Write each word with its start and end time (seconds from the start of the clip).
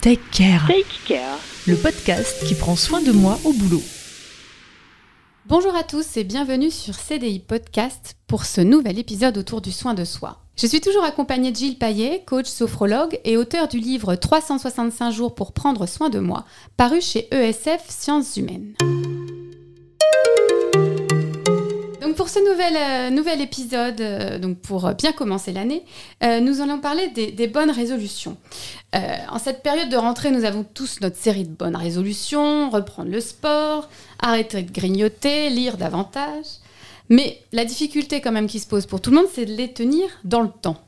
Take 0.00 0.20
Care, 0.30 0.64
Take 0.68 0.84
Care. 1.06 1.38
le 1.66 1.74
podcast 1.76 2.44
qui 2.46 2.54
prend 2.54 2.76
soin 2.76 3.02
de 3.02 3.10
moi 3.10 3.38
au 3.44 3.52
boulot. 3.52 3.82
Bonjour 5.46 5.74
à 5.74 5.82
tous 5.82 6.16
et 6.16 6.24
bienvenue 6.24 6.70
sur 6.70 6.94
CDI 6.94 7.40
Podcast 7.40 8.14
pour 8.28 8.44
ce 8.44 8.60
nouvel 8.60 8.98
épisode 8.98 9.36
autour 9.38 9.60
du 9.60 9.72
soin 9.72 9.94
de 9.94 10.04
soi. 10.04 10.38
Je 10.56 10.66
suis 10.66 10.80
toujours 10.80 11.04
accompagnée 11.04 11.50
de 11.50 11.56
Gilles 11.56 11.78
Paillet, 11.78 12.22
coach 12.26 12.46
sophrologue 12.46 13.18
et 13.24 13.36
auteur 13.36 13.66
du 13.66 13.78
livre 13.78 14.14
365 14.14 15.10
jours 15.10 15.34
pour 15.34 15.52
prendre 15.52 15.86
soin 15.86 16.10
de 16.10 16.20
moi, 16.20 16.44
paru 16.76 17.00
chez 17.00 17.28
ESF 17.34 17.84
Sciences 17.88 18.36
Humaines. 18.36 18.74
Pour 22.18 22.28
ce 22.28 22.40
nouvel, 22.40 22.74
euh, 22.76 23.10
nouvel 23.10 23.40
épisode, 23.40 24.00
euh, 24.00 24.38
donc 24.40 24.58
pour 24.58 24.92
bien 24.94 25.12
commencer 25.12 25.52
l'année, 25.52 25.84
euh, 26.24 26.40
nous 26.40 26.60
allons 26.60 26.80
parler 26.80 27.06
des, 27.06 27.46
bonnes 27.46 27.70
résolutions. 27.70 28.36
Euh, 28.96 28.98
en 29.30 29.38
cette 29.38 29.62
période 29.62 29.88
de 29.88 29.96
rentrée, 29.96 30.32
nous 30.32 30.44
avons 30.44 30.64
tous 30.64 31.00
notre 31.00 31.16
série 31.16 31.44
de 31.44 31.54
bonnes 31.54 31.76
résolutions, 31.76 32.70
reprendre 32.70 33.08
le 33.08 33.20
sport, 33.20 33.88
arrêter 34.18 34.64
de 34.64 34.72
grignoter, 34.72 35.48
lire 35.48 35.76
davantage. 35.76 36.46
Mais 37.08 37.38
la 37.52 37.64
difficulté 37.64 38.20
quand 38.20 38.32
même 38.32 38.48
qui 38.48 38.58
se 38.58 38.66
pose 38.66 38.86
pour 38.86 39.00
tout 39.00 39.10
le 39.10 39.18
monde, 39.18 39.28
c'est 39.32 39.46
de 39.46 39.52
les 39.52 39.72
tenir 39.72 40.08
dans 40.24 40.40
le 40.40 40.50
temps. 40.50 40.78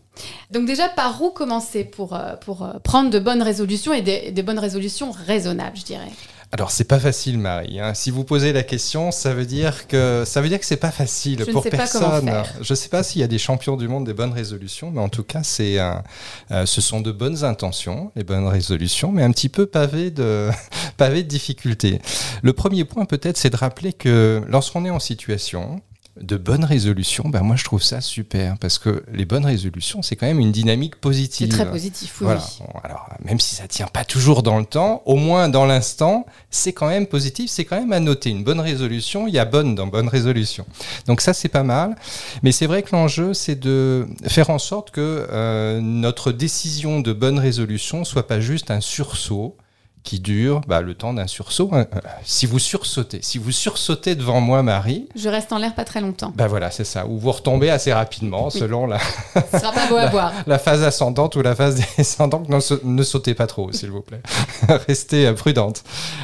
Donc 0.50 0.66
déjà, 0.66 0.88
par 0.88 1.22
où 1.22 1.30
commencer 1.30 1.84
pour, 1.84 2.16
euh, 2.16 2.34
pour 2.34 2.64
euh, 2.64 2.72
prendre 2.82 3.08
de 3.08 3.20
bonnes 3.20 3.42
résolutions 3.42 3.92
et 3.92 4.02
des 4.02 4.42
bonnes 4.42 4.58
résolutions 4.58 5.12
raisonnables, 5.12 5.76
je 5.76 5.84
dirais? 5.84 6.10
Alors 6.52 6.72
c'est 6.72 6.84
pas 6.84 6.98
facile, 6.98 7.38
Marie. 7.38 7.78
hein. 7.78 7.94
Si 7.94 8.10
vous 8.10 8.24
posez 8.24 8.52
la 8.52 8.64
question, 8.64 9.12
ça 9.12 9.32
veut 9.34 9.46
dire 9.46 9.86
que 9.86 10.24
ça 10.26 10.40
veut 10.40 10.48
dire 10.48 10.58
que 10.58 10.66
c'est 10.66 10.76
pas 10.76 10.90
facile 10.90 11.38
Je 11.38 11.44
ne 11.44 11.52
pour 11.52 11.62
personne. 11.62 12.24
faire. 12.24 12.52
Je 12.60 12.74
sais 12.74 12.88
pas 12.88 13.04
s'il 13.04 13.20
y 13.20 13.24
a 13.24 13.28
des 13.28 13.38
champions 13.38 13.76
du 13.76 13.86
monde 13.86 14.04
des 14.04 14.14
bonnes 14.14 14.32
résolutions, 14.32 14.90
mais 14.90 15.00
en 15.00 15.08
tout 15.08 15.22
cas, 15.22 15.44
c'est 15.44 15.78
euh, 15.78 16.66
ce 16.66 16.80
sont 16.80 17.00
de 17.00 17.12
bonnes 17.12 17.44
intentions, 17.44 18.10
les 18.16 18.24
bonnes 18.24 18.48
résolutions, 18.48 19.12
mais 19.12 19.22
un 19.22 19.30
petit 19.30 19.48
peu 19.48 19.66
pavées 19.66 20.10
de 20.10 20.50
pavées 20.96 21.22
de 21.22 21.28
difficultés. 21.28 22.00
Le 22.42 22.52
premier 22.52 22.84
point 22.84 23.04
peut-être, 23.04 23.36
c'est 23.36 23.50
de 23.50 23.56
rappeler 23.56 23.92
que 23.92 24.42
lorsqu'on 24.48 24.84
est 24.84 24.90
en 24.90 24.98
situation 25.00 25.80
de 26.20 26.36
bonnes 26.36 26.64
résolutions, 26.64 27.28
ben 27.28 27.42
moi 27.42 27.56
je 27.56 27.64
trouve 27.64 27.82
ça 27.82 28.00
super 28.00 28.58
parce 28.58 28.78
que 28.78 29.04
les 29.12 29.24
bonnes 29.24 29.46
résolutions, 29.46 30.02
c'est 30.02 30.16
quand 30.16 30.26
même 30.26 30.40
une 30.40 30.52
dynamique 30.52 30.94
C'est 30.96 31.00
positive. 31.00 31.48
très 31.48 31.70
positif, 31.70 32.20
oui. 32.20 32.26
Voilà. 32.26 32.42
alors, 32.82 33.08
même 33.24 33.38
si 33.40 33.54
ça 33.54 33.68
tient 33.68 33.86
pas 33.86 34.04
toujours 34.04 34.42
dans 34.42 34.58
le 34.58 34.64
temps, 34.64 35.02
au 35.06 35.16
moins 35.16 35.48
dans 35.48 35.66
l'instant, 35.66 36.26
c'est 36.50 36.72
quand 36.72 36.88
même 36.88 37.06
positif, 37.06 37.50
c'est 37.50 37.64
quand 37.64 37.78
même 37.78 37.92
à 37.92 38.00
noter. 38.00 38.30
Une 38.30 38.44
bonne 38.44 38.60
résolution, 38.60 39.28
il 39.28 39.34
y 39.34 39.38
a 39.38 39.44
bonne 39.44 39.74
dans 39.74 39.86
bonne 39.86 40.08
résolution. 40.08 40.66
Donc 41.06 41.20
ça, 41.20 41.32
c'est 41.32 41.48
pas 41.48 41.62
mal. 41.62 41.96
Mais 42.42 42.52
c'est 42.52 42.66
vrai 42.66 42.82
que 42.82 42.90
l'enjeu, 42.92 43.32
c'est 43.34 43.58
de 43.58 44.06
faire 44.26 44.50
en 44.50 44.58
sorte 44.58 44.90
que 44.90 45.26
euh, 45.30 45.80
notre 45.80 46.32
décision 46.32 47.00
de 47.00 47.12
bonne 47.12 47.38
résolution 47.38 48.04
soit 48.04 48.26
pas 48.26 48.40
juste 48.40 48.70
un 48.70 48.80
sursaut 48.80 49.56
qui 50.02 50.18
dure 50.20 50.60
bah, 50.66 50.80
le 50.80 50.94
temps 50.94 51.12
d'un 51.12 51.26
sursaut. 51.26 51.70
hein. 51.72 51.86
Euh, 51.94 51.98
Si 52.24 52.46
vous 52.46 52.58
sursautez, 52.58 53.20
si 53.22 53.38
vous 53.38 53.52
sursautez 53.52 54.14
devant 54.14 54.40
moi, 54.40 54.62
Marie, 54.62 55.08
Je 55.14 55.28
reste 55.28 55.52
en 55.52 55.58
l'air 55.58 55.74
pas 55.74 55.84
très 55.84 56.00
longtemps. 56.00 56.32
bah 56.34 56.46
voilà, 56.46 56.70
c'est 56.70 56.84
ça. 56.84 57.06
Ou 57.06 57.18
vous 57.18 57.32
retombez 57.32 57.68
assez 57.70 57.92
rapidement, 57.92 58.48
selon 58.50 58.86
la, 58.86 58.98
Ce 58.98 59.58
sera 59.58 59.72
pas 59.72 59.86
beau 59.88 59.96
à 59.96 60.06
voir. 60.10 60.32
la 60.46 60.58
phase 60.58 60.82
ascendante 60.82 61.36
ou 61.36 61.42
la 61.42 61.54
phase 61.54 61.82
descendante, 61.96 62.48
ne, 62.48 62.60
sa- 62.60 62.76
ne 62.82 63.02
sautez 63.02 63.34
pas 63.34 63.46
trop, 63.46 63.70
s'il 63.72 63.90
vous 63.90 64.00
plaît. 64.00 64.22
Restez 64.88 65.26
euh, 65.26 65.34
prudente. 65.34 65.82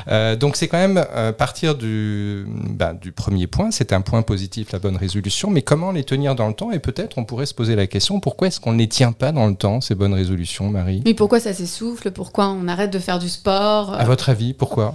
Euh, 0.08 0.36
donc, 0.36 0.56
c'est 0.56 0.68
quand 0.68 0.78
même 0.78 1.04
euh, 1.14 1.32
partir 1.32 1.74
du, 1.74 2.46
bah, 2.48 2.92
du 2.94 3.12
premier 3.12 3.46
point. 3.46 3.70
C'est 3.70 3.92
un 3.92 4.00
point 4.00 4.22
positif, 4.22 4.72
la 4.72 4.78
bonne 4.78 4.96
résolution. 4.96 5.50
Mais 5.50 5.62
comment 5.62 5.92
les 5.92 6.04
tenir 6.04 6.34
dans 6.34 6.48
le 6.48 6.54
temps? 6.54 6.72
Et 6.72 6.78
peut-être, 6.78 7.18
on 7.18 7.24
pourrait 7.24 7.46
se 7.46 7.54
poser 7.54 7.76
la 7.76 7.86
question 7.86 8.20
pourquoi 8.20 8.48
est-ce 8.48 8.60
qu'on 8.60 8.72
ne 8.72 8.78
les 8.78 8.88
tient 8.88 9.12
pas 9.12 9.32
dans 9.32 9.46
le 9.46 9.54
temps, 9.54 9.80
ces 9.80 9.94
bonnes 9.94 10.14
résolutions, 10.14 10.70
Marie? 10.70 11.02
Mais 11.04 11.14
pourquoi 11.14 11.40
ça 11.40 11.52
s'essouffle? 11.52 12.10
Pourquoi 12.10 12.48
on 12.48 12.68
arrête 12.68 12.90
de 12.92 12.98
faire 12.98 13.18
du 13.18 13.28
sport? 13.28 13.65
À 13.66 14.04
votre 14.04 14.28
avis, 14.30 14.52
pourquoi? 14.54 14.94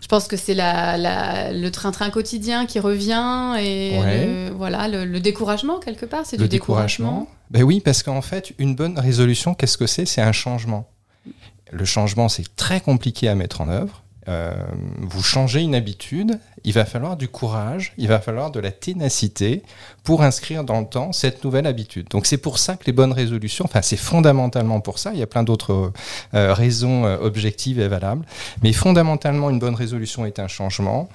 Je 0.00 0.06
pense 0.08 0.26
que 0.28 0.36
c'est 0.36 0.54
la, 0.54 0.96
la- 0.96 1.52
le 1.52 1.70
train-train 1.70 2.10
quotidien 2.10 2.66
qui 2.66 2.80
revient 2.80 3.54
et 3.60 3.98
Ouais. 4.00 4.26
le, 4.26 4.50
voilà, 4.50 4.88
le, 4.88 5.04
le 5.04 5.20
découragement 5.20 5.78
quelque 5.78 6.06
part. 6.06 6.24
C'est 6.24 6.36
Le 6.38 6.44
du 6.44 6.48
découragement. 6.48 7.28
Ben 7.50 7.62
oui, 7.62 7.80
parce 7.80 8.02
qu'en 8.02 8.22
fait, 8.22 8.52
une 8.58 8.74
bonne 8.74 8.98
résolution, 8.98 9.54
qu'est-ce 9.54 9.76
que 9.76 9.86
c'est? 9.86 10.06
C'est 10.06 10.22
un 10.22 10.32
changement. 10.32 10.88
Le 11.70 11.84
changement, 11.84 12.28
c'est 12.28 12.56
très 12.56 12.80
compliqué 12.80 13.28
à 13.28 13.34
mettre 13.34 13.60
en 13.60 13.68
œuvre. 13.68 14.02
Euh, 14.28 14.54
vous 14.98 15.22
changez 15.22 15.60
une 15.62 15.74
habitude, 15.74 16.38
il 16.64 16.74
va 16.74 16.84
falloir 16.84 17.16
du 17.16 17.28
courage, 17.28 17.94
il 17.96 18.08
va 18.08 18.20
falloir 18.20 18.50
de 18.50 18.60
la 18.60 18.70
ténacité 18.70 19.62
pour 20.04 20.22
inscrire 20.22 20.62
dans 20.62 20.80
le 20.80 20.86
temps 20.86 21.12
cette 21.12 21.42
nouvelle 21.42 21.66
habitude. 21.66 22.08
Donc 22.10 22.26
c'est 22.26 22.38
pour 22.38 22.58
ça 22.58 22.76
que 22.76 22.84
les 22.84 22.92
bonnes 22.92 23.12
résolutions, 23.12 23.64
enfin 23.64 23.80
c'est 23.82 23.96
fondamentalement 23.96 24.80
pour 24.80 24.98
ça, 24.98 25.12
il 25.14 25.20
y 25.20 25.22
a 25.22 25.26
plein 25.26 25.42
d'autres 25.42 25.92
euh, 26.34 26.52
raisons 26.52 27.06
euh, 27.06 27.16
objectives 27.20 27.80
et 27.80 27.88
valables, 27.88 28.26
mais 28.62 28.72
fondamentalement 28.72 29.48
une 29.48 29.58
bonne 29.58 29.74
résolution 29.74 30.26
est 30.26 30.38
un 30.38 30.48
changement. 30.48 31.08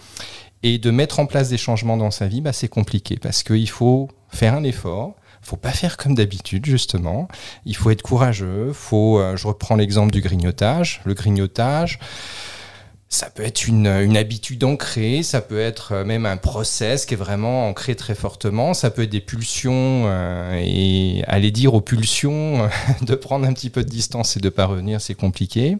Et 0.63 0.79
de 0.79 0.89
mettre 0.89 1.19
en 1.19 1.27
place 1.27 1.49
des 1.49 1.57
changements 1.57 1.97
dans 1.97 2.09
sa 2.09 2.25
vie, 2.25 2.41
bah, 2.41 2.51
c'est 2.51 2.69
compliqué 2.69 3.17
parce 3.17 3.43
qu'il 3.43 3.69
faut 3.69 4.09
faire 4.29 4.55
un 4.55 4.63
effort. 4.63 5.13
Faut 5.43 5.57
pas 5.57 5.69
faire 5.69 5.95
comme 5.95 6.15
d'habitude 6.15 6.65
justement. 6.65 7.27
Il 7.65 7.75
faut 7.75 7.91
être 7.91 8.01
courageux. 8.01 8.73
Faut, 8.73 9.21
je 9.35 9.47
reprends 9.47 9.75
l'exemple 9.75 10.11
du 10.11 10.21
grignotage. 10.21 11.01
Le 11.05 11.13
grignotage, 11.13 11.99
ça 13.15 13.29
peut 13.29 13.43
être 13.43 13.67
une, 13.67 13.87
une 13.87 14.17
habitude 14.17 14.63
ancrée, 14.65 15.23
ça 15.23 15.39
peut 15.39 15.59
être 15.59 15.93
euh, 15.93 16.03
même 16.03 16.25
un 16.25 16.35
process 16.35 17.05
qui 17.05 17.13
est 17.13 17.17
vraiment 17.17 17.69
ancré 17.69 17.95
très 17.95 18.13
fortement, 18.13 18.73
ça 18.73 18.91
peut 18.91 19.03
être 19.03 19.09
des 19.09 19.21
pulsions 19.21 20.03
euh, 20.05 20.61
et 20.61 21.23
aller 21.27 21.51
dire 21.51 21.73
aux 21.73 21.81
pulsions 21.81 22.63
euh, 22.63 22.67
de 23.05 23.15
prendre 23.15 23.47
un 23.47 23.53
petit 23.53 23.69
peu 23.69 23.83
de 23.83 23.89
distance 23.89 24.35
et 24.35 24.41
de 24.41 24.49
pas 24.49 24.65
revenir, 24.65 24.99
c'est 24.99 25.15
compliqué. 25.15 25.77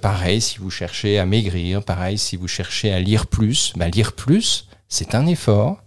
Pareil, 0.00 0.40
si 0.40 0.58
vous 0.58 0.70
cherchez 0.70 1.18
à 1.18 1.26
maigrir, 1.26 1.84
pareil, 1.84 2.18
si 2.18 2.36
vous 2.36 2.48
cherchez 2.48 2.92
à 2.92 2.98
lire 2.98 3.26
plus, 3.26 3.72
bah, 3.76 3.88
lire 3.88 4.12
plus, 4.12 4.66
c'est 4.88 5.14
un 5.14 5.26
effort. 5.26 5.83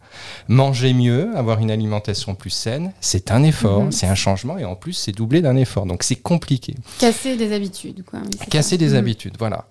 Manger 0.47 0.94
mieux, 0.94 1.29
avoir 1.35 1.59
une 1.59 1.72
alimentation 1.72 2.35
plus 2.35 2.50
saine, 2.50 2.94
c'est 3.01 3.31
un 3.31 3.44
effort, 3.44 3.83
Mhm. 3.85 3.91
c'est 3.91 4.07
un 4.07 4.16
changement 4.16 4.57
et 4.57 4.66
en 4.66 4.75
plus 4.75 4.94
c'est 4.94 5.11
doublé 5.11 5.41
d'un 5.41 5.55
effort. 5.55 5.85
Donc 5.85 6.03
c'est 6.03 6.16
compliqué. 6.16 6.75
Casser 7.00 7.35
des 7.35 7.53
habitudes. 7.53 8.03
Quoi. 8.09 8.19
Casser 8.50 8.72
ça. 8.72 8.77
des 8.77 8.89
Mhm. 8.91 8.95
habitudes, 8.95 9.33
voilà. 9.39 9.66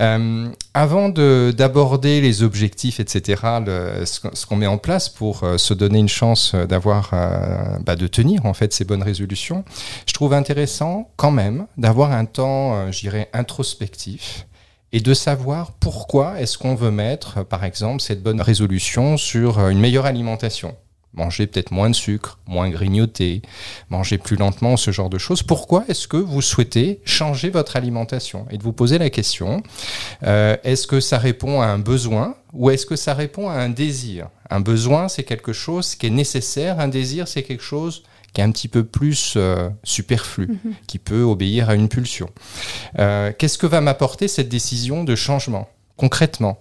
Euh, 0.00 0.48
avant 0.74 1.08
de- 1.08 1.52
d'aborder 1.56 2.20
les 2.20 2.42
objectifs, 2.42 3.00
etc., 3.00 3.42
le- 3.66 4.04
ce 4.04 4.46
qu'on- 4.46 4.56
met 4.56 4.66
en 4.66 4.78
place 4.78 5.08
pour 5.08 5.44
euh, 5.44 5.58
se 5.58 5.74
donner 5.74 5.98
une 5.98 6.08
chance 6.08 6.52
euh, 6.54 6.66
d'avoir, 6.66 7.10
euh, 7.12 7.78
bah, 7.84 7.96
de 7.96 8.06
tenir 8.06 8.44
en 8.46 8.54
fait 8.54 8.72
ces 8.72 8.84
bonnes 8.84 9.02
résolutions, 9.02 9.64
je 10.06 10.12
trouve 10.12 10.32
intéressant 10.34 11.10
quand 11.16 11.30
même 11.30 11.66
d'avoir 11.78 12.12
un 12.12 12.24
temps, 12.26 12.74
euh, 12.74 12.92
je 12.92 13.00
dirais, 13.00 13.28
introspectif 13.32 14.46
et 14.92 15.00
de 15.00 15.14
savoir 15.14 15.72
pourquoi 15.72 16.40
est-ce 16.40 16.58
qu'on 16.58 16.74
veut 16.74 16.90
mettre, 16.90 17.38
euh, 17.38 17.44
par 17.44 17.64
exemple, 17.64 18.02
cette 18.02 18.22
bonne 18.22 18.40
résolution 18.40 19.16
sur 19.16 19.58
euh, 19.58 19.70
une 19.70 19.80
meilleure 19.80 20.06
alimentation. 20.06 20.76
Manger 21.14 21.46
peut-être 21.46 21.72
moins 21.72 21.90
de 21.90 21.94
sucre, 21.94 22.38
moins 22.46 22.70
grignoter, 22.70 23.42
manger 23.90 24.16
plus 24.16 24.36
lentement, 24.36 24.78
ce 24.78 24.92
genre 24.92 25.10
de 25.10 25.18
choses. 25.18 25.42
Pourquoi 25.42 25.84
est-ce 25.88 26.08
que 26.08 26.16
vous 26.16 26.40
souhaitez 26.40 27.00
changer 27.04 27.50
votre 27.50 27.76
alimentation? 27.76 28.46
Et 28.50 28.56
de 28.56 28.62
vous 28.62 28.72
poser 28.72 28.96
la 28.96 29.10
question, 29.10 29.62
euh, 30.22 30.56
est-ce 30.64 30.86
que 30.86 31.00
ça 31.00 31.18
répond 31.18 31.60
à 31.60 31.66
un 31.66 31.78
besoin 31.78 32.36
ou 32.54 32.70
est-ce 32.70 32.86
que 32.86 32.96
ça 32.96 33.12
répond 33.12 33.50
à 33.50 33.54
un 33.54 33.68
désir? 33.68 34.28
Un 34.48 34.60
besoin, 34.60 35.08
c'est 35.08 35.22
quelque 35.22 35.52
chose 35.52 35.94
qui 35.96 36.06
est 36.06 36.10
nécessaire, 36.10 36.80
un 36.80 36.88
désir, 36.88 37.28
c'est 37.28 37.42
quelque 37.42 37.62
chose 37.62 38.04
qui 38.32 38.40
est 38.40 38.44
un 38.44 38.50
petit 38.50 38.68
peu 38.68 38.84
plus 38.84 39.34
euh, 39.36 39.68
superflu, 39.84 40.46
Mhm. 40.48 40.74
qui 40.86 40.98
peut 40.98 41.22
obéir 41.22 41.68
à 41.70 41.74
une 41.74 41.88
pulsion. 41.88 42.28
Euh, 42.98 43.32
Qu'est-ce 43.38 43.58
que 43.58 43.66
va 43.66 43.80
m'apporter 43.80 44.28
cette 44.28 44.48
décision 44.48 45.04
de 45.04 45.14
changement? 45.14 45.68
Concrètement. 45.96 46.58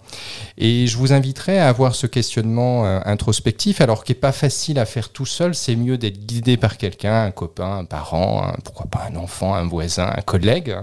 Et 0.57 0.87
je 0.87 0.97
vous 0.97 1.13
inviterai 1.13 1.57
à 1.57 1.67
avoir 1.67 1.95
ce 1.95 2.05
questionnement 2.05 2.85
euh, 2.85 2.99
introspectif, 3.05 3.81
alors 3.81 4.03
qui 4.03 4.11
n'est 4.11 4.19
pas 4.19 4.31
facile 4.31 4.77
à 4.77 4.85
faire 4.85 5.09
tout 5.09 5.25
seul, 5.25 5.55
c'est 5.55 5.75
mieux 5.75 5.97
d'être 5.97 6.25
guidé 6.25 6.57
par 6.57 6.77
quelqu'un, 6.77 7.23
un 7.23 7.31
copain, 7.31 7.79
un 7.79 7.85
parent, 7.85 8.51
pourquoi 8.63 8.87
pas 8.87 9.07
un 9.09 9.15
enfant, 9.15 9.55
un 9.55 9.67
voisin, 9.67 10.11
un 10.15 10.21
collègue, 10.21 10.75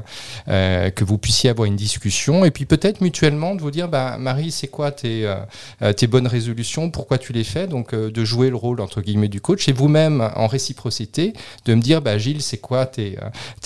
euh, 0.49 0.91
que 0.91 1.05
vous 1.05 1.19
puissiez 1.19 1.51
avoir 1.51 1.67
une 1.67 1.77
discussion, 1.77 2.45
et 2.45 2.50
puis 2.50 2.65
peut-être 2.65 3.00
mutuellement 3.00 3.55
de 3.55 3.61
vous 3.61 3.71
dire, 3.71 3.89
bah, 3.89 4.17
Marie, 4.19 4.51
c'est 4.51 4.69
quoi 4.69 4.91
tes, 4.91 5.27
euh, 5.27 6.09
bonnes 6.09 6.27
résolutions, 6.27 6.91
pourquoi 6.91 7.19
tu 7.19 7.33
les 7.33 7.44
fais, 7.44 7.67
donc 7.67 7.94
de 7.94 8.25
jouer 8.25 8.49
le 8.49 8.56
rôle, 8.56 8.81
entre 8.81 9.03
guillemets, 9.03 9.29
du 9.29 9.43
coach, 9.43 9.69
et 9.69 9.73
vous-même, 9.73 10.33
en 10.35 10.47
réciprocité, 10.47 11.35
de 11.67 11.75
me 11.75 11.81
dire, 11.81 12.01
bah, 12.01 12.17
Gilles, 12.19 12.43
c'est 12.43 12.59
quoi 12.59 12.87
tes, 12.87 13.19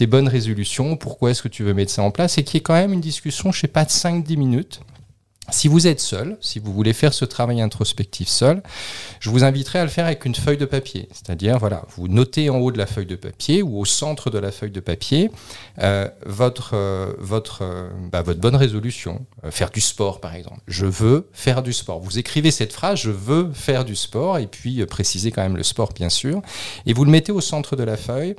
bonnes 0.07 0.29
résolutions, 0.29 0.97
pourquoi 0.97 1.31
est-ce 1.31 1.43
que 1.43 1.49
tu 1.49 1.63
veux 1.63 1.73
mettre 1.73 1.93
ça 1.93 2.03
en 2.03 2.11
place, 2.11 2.37
et 2.39 2.45
qui 2.45 2.57
est 2.57 2.61
quand 2.61 2.75
même 2.75 2.93
une 2.93 3.01
discussion, 3.01 3.53
je 3.53 3.61
sais 3.61 3.69
pas, 3.69 3.85
de 3.85 3.91
5-10 3.91 4.37
minutes, 4.37 4.82
Si 5.51 5.67
vous 5.67 5.87
êtes 5.89 6.01
seul, 6.01 6.39
si 6.41 6.61
vous 6.61 6.73
voulez 6.73 6.93
faire 6.93 7.13
ce 7.13 7.25
travail 7.25 7.61
introspectif 7.61 8.29
seul, 8.29 8.63
je 9.19 9.29
vous 9.29 9.43
inviterai 9.43 9.81
à 9.81 9.83
le 9.85 9.91
faire 9.91 10.07
avec 10.07 10.25
une 10.25 10.37
feuille 10.37 10.57
de 10.57 10.65
papier. 10.65 11.09
C'est-à-dire, 11.13 11.59
voilà, 11.59 11.83
vous 11.97 12.07
notez 12.07 12.49
en 12.49 12.59
haut 12.59 12.71
de 12.71 12.79
la 12.79 12.87
feuille 12.87 13.07
de 13.07 13.17
papier 13.17 13.61
ou 13.61 13.79
au 13.81 13.85
centre 13.85 14.31
de 14.31 14.39
la 14.39 14.53
feuille 14.53 14.71
de 14.71 14.81
papier 14.81 15.31
euh, 15.81 16.09
votre, 16.25 16.71
euh, 16.75 17.13
votre, 17.19 17.63
euh, 17.63 17.91
bah, 18.13 18.23
votre 18.23 18.41
bonne 18.41 18.55
résolution. 18.55 19.27
Faire 19.51 19.71
du 19.71 19.81
sport, 19.81 20.21
par 20.21 20.35
exemple. 20.37 20.61
Je 20.69 20.87
veux 20.87 21.29
faire 21.33 21.63
du 21.65 21.73
sport. 21.73 21.99
Vous 22.01 22.19
écrivez 22.21 22.53
cette 22.53 22.73
phrase, 22.73 23.01
je 23.01 23.11
veux 23.11 23.51
faire 23.53 23.85
du 23.85 23.97
sport, 23.97 24.39
et 24.39 24.47
puis 24.47 24.87
précisez 24.87 25.33
quand 25.33 25.43
même 25.43 25.57
le 25.57 25.65
sport, 25.65 25.93
bien 25.93 26.09
sûr. 26.09 26.41
Et 26.87 26.93
vous 26.93 27.05
le 27.05 27.11
mettez 27.11 27.33
au 27.33 27.41
centre 27.41 27.75
de 27.75 27.83
la 27.83 27.97
feuille, 27.97 28.37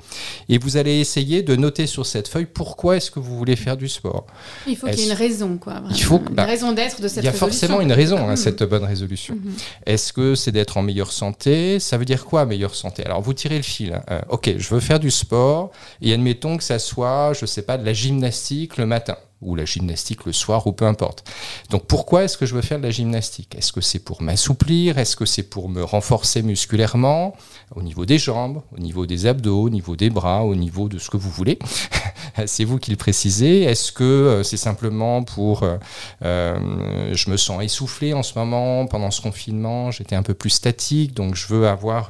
et 0.47 0.57
vous 0.57 0.77
allez 0.77 0.99
essayer 1.01 1.43
de 1.43 1.55
noter 1.57 1.85
sur 1.85 2.05
cette 2.05 2.29
feuille 2.29 2.45
pourquoi 2.45 2.95
est-ce 2.95 3.11
que 3.11 3.19
vous 3.19 3.37
voulez 3.37 3.57
faire 3.57 3.75
du 3.75 3.89
sport. 3.89 4.25
Il 4.67 4.77
faut 4.77 4.87
qu'il 4.87 4.99
y 4.99 5.01
ait 5.03 5.05
une 5.07 5.11
raison, 5.11 5.57
quoi. 5.57 5.73
vraiment. 5.73 5.89
Il 5.95 6.01
faut 6.03 6.19
que- 6.19 6.31
bah, 6.31 6.43
une 6.43 6.49
raison 6.49 6.71
d'être 6.71 6.92
de 7.01 7.07
cette 7.07 7.23
Il 7.23 7.25
y 7.25 7.27
a 7.27 7.31
résolution. 7.31 7.47
forcément 7.67 7.81
une 7.81 7.91
raison 7.91 8.17
à 8.27 8.31
Mhm. 8.31 8.35
cette 8.35 8.63
bonne 8.63 8.83
résolution. 8.83 9.35
Mhm. 9.35 9.53
Est-ce 9.85 10.13
que 10.13 10.35
c'est 10.35 10.51
d'être 10.51 10.77
en 10.77 10.81
meilleure 10.83 11.11
santé? 11.11 11.79
Ça 11.79 11.97
veut 11.97 12.05
dire 12.05 12.25
quoi, 12.25 12.45
meilleure 12.45 12.75
santé? 12.75 13.03
Alors, 13.05 13.21
vous 13.21 13.33
tirez 13.33 13.57
le 13.57 13.63
fil. 13.63 13.99
Euh, 14.11 14.19
ok, 14.29 14.53
je 14.57 14.69
veux 14.73 14.79
faire 14.79 14.99
du 14.99 15.11
sport, 15.11 15.71
et 16.01 16.13
admettons 16.13 16.57
que 16.57 16.63
ça 16.63 16.79
soit, 16.79 17.33
je 17.33 17.45
sais 17.45 17.61
pas, 17.63 17.77
de 17.77 17.85
la 17.85 17.93
gymnastique 17.93 18.77
le 18.77 18.85
matin 18.85 19.15
ou 19.43 19.55
la 19.55 19.65
gymnastique 19.65 20.25
le 20.25 20.33
soir, 20.33 20.67
ou 20.67 20.71
peu 20.71 20.85
importe. 20.85 21.23
Donc 21.69 21.85
pourquoi 21.85 22.23
est-ce 22.23 22.37
que 22.37 22.45
je 22.45 22.55
veux 22.55 22.61
faire 22.61 22.77
de 22.79 22.83
la 22.83 22.91
gymnastique? 22.91 23.55
Est-ce 23.55 23.71
que 23.71 23.81
c'est 23.81 23.99
pour 23.99 24.21
m'assouplir? 24.21 24.97
Est-ce 24.97 25.15
que 25.15 25.25
c'est 25.25 25.43
pour 25.43 25.69
me 25.69 25.83
renforcer 25.83 26.41
musculairement? 26.41 27.35
Au 27.75 27.81
niveau 27.81 28.05
des 28.05 28.17
jambes, 28.17 28.61
au 28.75 28.79
niveau 28.79 29.05
des 29.05 29.25
abdos, 29.25 29.63
au 29.63 29.69
niveau 29.69 29.95
des 29.95 30.09
bras, 30.09 30.43
au 30.43 30.55
niveau 30.55 30.89
de 30.89 30.99
ce 30.99 31.09
que 31.09 31.17
vous 31.17 31.29
voulez 31.31 31.59
C'est 32.45 32.63
vous 32.63 32.79
qui 32.79 32.91
le 32.91 32.97
précisez. 32.97 33.63
Est-ce 33.63 33.91
que 33.91 34.03
euh, 34.03 34.43
c'est 34.43 34.57
simplement 34.57 35.23
pour... 35.23 35.63
euh, 35.63 35.77
euh, 36.23 37.13
je 37.13 37.29
me 37.29 37.37
sens 37.37 37.63
essoufflé 37.63 38.13
en 38.13 38.23
ce 38.23 38.37
moment, 38.37 38.87
pendant 38.87 39.11
ce 39.11 39.21
confinement, 39.21 39.91
j'étais 39.91 40.15
un 40.15 40.23
peu 40.23 40.33
plus 40.33 40.49
statique, 40.49 41.13
donc 41.13 41.35
je 41.35 41.47
veux 41.47 41.67
avoir 41.67 42.09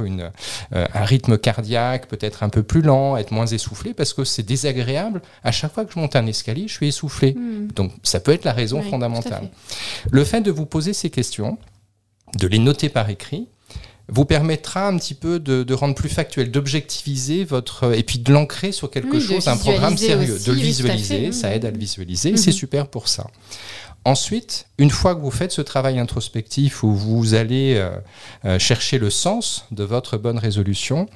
un 0.71 1.05
rythme 1.05 1.37
cardiaque 1.37 2.07
peut-être 2.07 2.43
un 2.43 2.49
peu 2.49 2.63
plus 2.63 2.81
lent, 2.81 3.17
être 3.17 3.31
moins 3.31 3.45
essoufflé, 3.45 3.93
parce 3.93 4.13
que 4.13 4.23
c'est 4.23 4.43
désagréable. 4.43 5.21
À 5.43 5.51
chaque 5.51 5.73
fois 5.73 5.85
que 5.85 5.93
je 5.93 5.99
monte 5.99 6.15
un 6.15 6.25
escalier, 6.25 6.67
je 6.67 6.73
suis 6.73 6.87
essoufflé. 6.87 7.22
Mhm. 7.31 7.69
Donc 7.75 7.91
ça 8.03 8.19
peut 8.19 8.31
être 8.33 8.45
la 8.45 8.53
raison 8.53 8.81
Oui, 8.81 8.89
fondamentale. 8.89 9.49
fait. 9.67 10.07
Le 10.11 10.23
fait 10.23 10.41
de 10.41 10.51
vous 10.51 10.65
poser 10.65 10.93
ces 10.93 11.09
questions, 11.09 11.57
de 12.37 12.47
les 12.47 12.59
noter 12.59 12.89
par 12.89 13.09
écrit, 13.09 13.47
vous 14.09 14.25
permettra 14.25 14.87
un 14.87 14.97
petit 14.97 15.13
peu 15.13 15.39
de, 15.39 15.63
de 15.63 15.73
rendre 15.73 15.95
plus 15.95 16.09
factuel, 16.09 16.51
d'objectiviser 16.51 17.45
votre 17.45 17.95
et 17.97 18.03
puis 18.03 18.19
de 18.19 18.33
l'ancrer 18.33 18.71
sur 18.73 18.91
quelque 18.91 19.15
Oui, 19.15 19.21
chose, 19.21 19.47
un 19.47 19.55
programme 19.55 19.93
visualiser 19.93 20.25
sérieux, 20.27 20.35
aussi, 20.35 20.45
de 20.47 20.51
le 20.51 20.59
visualiser, 20.59 21.31
ça 21.31 21.55
aide 21.55 21.63
à 21.65 21.71
le 21.71 21.77
visualiser, 21.77 22.29
et 22.29 22.31
Mhm. 22.33 22.37
c'est 22.37 22.51
super 22.51 22.87
pour 22.87 23.07
ça. 23.07 23.27
Ensuite, 24.05 24.65
une 24.79 24.89
fois 24.89 25.15
que 25.15 25.21
vous 25.21 25.31
faites 25.31 25.53
ce 25.53 25.61
travail 25.61 25.97
introspectif 25.97 26.83
où 26.83 26.93
vous 26.93 27.35
allez 27.35 27.75
euh, 27.77 27.89
euh, 28.43 28.59
chercher 28.59 28.97
le 28.97 29.09
sens 29.09 29.65
de 29.71 29.85
votre 29.85 30.17
bonne 30.17 30.37
résolution, 30.37 31.07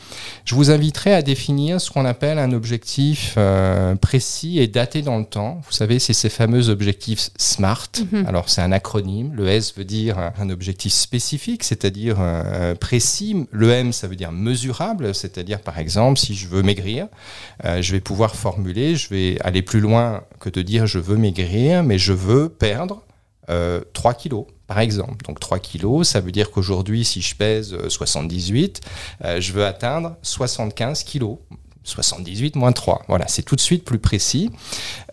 je 0.45 0.55
vous 0.55 0.71
inviterai 0.71 1.13
à 1.13 1.21
définir 1.21 1.81
ce 1.81 1.91
qu'on 1.91 2.05
appelle 2.05 2.39
un 2.39 2.53
objectif 2.53 3.33
euh, 3.37 3.95
précis 3.95 4.59
et 4.59 4.67
daté 4.67 5.01
dans 5.01 5.17
le 5.17 5.25
temps. 5.25 5.59
Vous 5.65 5.73
savez, 5.73 5.99
c'est 5.99 6.13
ces 6.13 6.29
fameux 6.29 6.69
objectifs 6.69 7.29
SMART. 7.37 7.89
Mhm. 8.13 8.25
Alors, 8.25 8.47
c'est 8.47 8.61
un 8.61 8.71
acronyme. 8.71 9.33
Le 9.33 9.49
S 9.49 9.73
veut 9.75 9.83
dire 9.83 10.17
un- 10.17 10.49
objectif 10.49 10.93
spécifique, 10.93 11.65
c'est-à-dire 11.65 12.15
euh, 12.21 12.73
précis. 12.73 13.47
Le 13.51 13.69
M, 13.69 13.91
ça 13.91 14.07
veut 14.07 14.15
dire 14.15 14.31
mesurable, 14.31 15.13
c'est-à-dire, 15.13 15.59
par 15.59 15.77
exemple, 15.77 16.17
si 16.19 16.35
je 16.35 16.47
veux 16.47 16.61
maigrir, 16.63 17.07
je 17.65 17.91
vais 17.91 17.99
pouvoir 17.99 18.33
formuler, 18.37 18.95
je 18.95 19.09
vais 19.09 19.37
aller 19.43 19.61
plus 19.61 19.81
loin 19.81 20.21
que 20.39 20.49
de 20.49 20.61
dire 20.61 20.87
je 20.87 20.99
veux 20.99 21.17
maigrir, 21.17 21.83
mais 21.83 21.97
je 21.97 22.13
veux 22.13 22.47
perdre 22.47 22.76
euh, 23.49 23.81
3 23.93 24.13
kilos, 24.13 24.45
par 24.67 24.79
exemple. 24.79 25.25
Donc 25.25 25.39
3 25.39 25.59
kilos, 25.59 26.07
ça 26.07 26.19
veut 26.19 26.31
dire 26.31 26.51
qu'aujourd'hui, 26.51 27.05
si 27.05 27.21
je 27.21 27.35
pèse 27.35 27.73
euh, 27.73 27.89
78, 27.89 28.81
euh, 29.23 29.41
je 29.41 29.53
veux 29.53 29.65
atteindre 29.65 30.15
75 30.21 31.03
kilos. 31.03 31.37
78 31.83 32.57
moins 32.57 32.73
3. 32.73 33.03
Voilà, 33.07 33.27
c'est 33.29 33.43
tout 33.43 33.55
de 33.55 33.61
suite 33.61 33.85
plus 33.85 33.99
précis. 33.99 34.51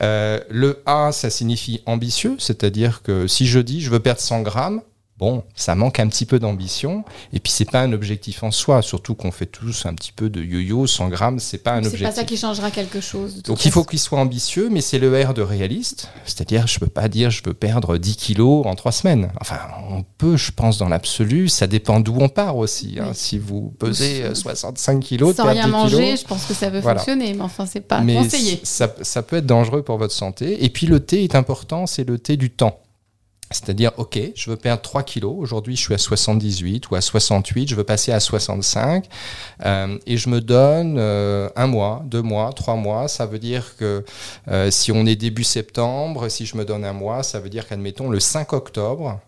Euh, 0.02 0.40
le 0.50 0.82
A, 0.87 1.12
ça 1.12 1.31
signifie 1.31 1.81
ambitieux, 1.87 2.34
c'est-à-dire 2.38 3.02
que 3.02 3.28
si 3.28 3.46
je 3.46 3.61
dis 3.61 3.81
je 3.81 3.90
veux 3.90 4.00
perdre 4.00 4.20
100 4.20 4.43
grammes, 4.43 4.82
bon, 5.25 5.43
ça 5.55 5.75
manque 5.75 6.00
un 6.00 6.09
petit 6.09 6.26
peu 6.26 6.38
d'ambition. 6.38 7.03
Et 7.32 7.41
puis 7.41 7.50
c'est 7.50 7.71
pas 7.71 7.81
un 7.81 7.93
objectif 7.93 8.43
en 8.43 8.50
soi, 8.50 8.82
surtout 8.82 9.15
qu'on 9.15 9.31
fait 9.31 9.47
tous 9.47 9.87
un 9.87 9.94
petit 9.94 10.12
peu 10.12 10.29
de 10.29 10.43
yo-yo. 10.43 10.87
100 10.87 11.09
grammes, 11.09 11.38
c'est 11.38 11.59
pas 11.59 11.73
un 11.73 11.81
C'est 11.82 11.87
objectif. 11.88 12.06
pas 12.09 12.12
ça 12.15 12.25
qui 12.25 12.37
changera 12.37 12.71
quelque 12.71 13.00
chose. 13.00 13.43
Donc 13.43 13.65
il 13.65 13.71
faut 13.71 13.85
qu'il 13.85 13.99
soit 13.99 14.19
ambitieux, 14.19 14.69
mais 14.71 14.82
c'est 14.82 14.99
le 14.99 15.25
R 15.25 15.32
de 15.32 15.41
réaliste. 15.41 16.09
C'est-à-dire, 16.26 16.67
je 16.67 16.79
peux 16.79 16.87
pas 16.88 17.09
dire 17.09 17.31
je 17.31 17.43
veux 17.44 17.55
perdre 17.55 17.97
10 17.97 18.17
kilos 18.17 18.67
en 18.67 18.75
trois 18.75 18.93
semaines. 18.93 19.31
Enfin, 19.41 19.59
on 19.91 20.03
peut, 20.03 20.37
je 20.37 20.50
pense, 20.53 20.76
dans 20.76 20.88
l'absolu. 20.88 21.49
Ça 21.49 21.67
dépend 21.67 22.00
d'où 22.00 22.17
on 22.21 22.29
part 22.29 22.56
aussi. 22.59 22.97
hein. 23.00 23.06
Oui. 23.09 23.15
Si 23.15 23.38
vous 23.38 23.73
pesez 23.79 24.23
Ou- 24.25 24.26
euh, 24.26 24.35
65 24.35 25.00
kilos, 25.00 25.37
Sans 25.37 25.49
rien 25.49 25.65
10 25.67 25.71
manger, 25.71 25.97
kilos, 25.97 26.21
je 26.21 26.26
pense 26.26 26.44
que 26.44 26.53
ça 26.55 26.71
peut 26.71 26.81
Voilà. 26.81 26.99
fonctionner, 27.00 27.32
mais 27.35 27.41
enfin, 27.43 27.65
c'est 27.67 27.81
pas 27.81 28.00
mais 28.00 28.17
conseillé. 28.17 28.61
ça, 28.62 28.94
ça 29.03 29.23
peut 29.23 29.37
être 29.37 29.47
dangereux 29.47 29.82
pour 29.82 29.97
votre 29.97 30.12
santé. 30.15 30.65
Et 30.65 30.69
puis 30.69 30.87
le 30.87 31.00
T 31.00 31.25
est 31.25 31.35
important, 31.35 31.87
c'est 31.87 32.05
le 32.06 32.19
T 32.19 32.37
du 32.37 32.50
temps. 32.50 32.79
C'est-à-dire, 33.50 33.93
OK, 33.99 34.19
je 34.35 34.50
veux 34.50 34.56
perdre 34.56 34.82
3 34.82 35.02
kilos. 35.02 35.35
Aujourd'hui, 35.38 35.76
je 35.76 35.82
suis 35.82 35.94
à 35.94 35.99
78 35.99 36.91
ou 36.91 36.94
à 36.94 37.00
68. 37.00 37.69
Je 37.69 37.75
veux 37.75 37.85
passer 37.85 38.11
à 38.11 38.19
65. 38.19 39.06
Euh, 39.64 39.99
et 40.06 40.17
je 40.17 40.29
me 40.29 40.41
donne 40.41 40.96
euh, 40.99 41.49
un 41.55 41.67
mois, 41.67 42.02
deux 42.06 42.23
mois, 42.23 42.52
trois 42.52 42.75
mois. 42.75 43.06
Ça 43.06 43.26
veut 43.26 43.38
dire 43.38 43.76
que 43.76 44.05
euh, 44.49 44.70
si 44.70 44.93
on 44.93 45.06
est 45.06 45.17
début 45.17 45.44
septembre, 45.44 46.29
si 46.29 46.46
je 46.46 46.56
me 46.56 46.64
donne 46.64 46.85
un 46.85 46.93
mois, 46.93 47.23
ça 47.23 47.38
veut 47.38 47.50
dire 47.50 47.69
qu'admettons 47.69 48.08
le 48.08 48.19
5 48.19 48.52
octobre, 48.55 49.20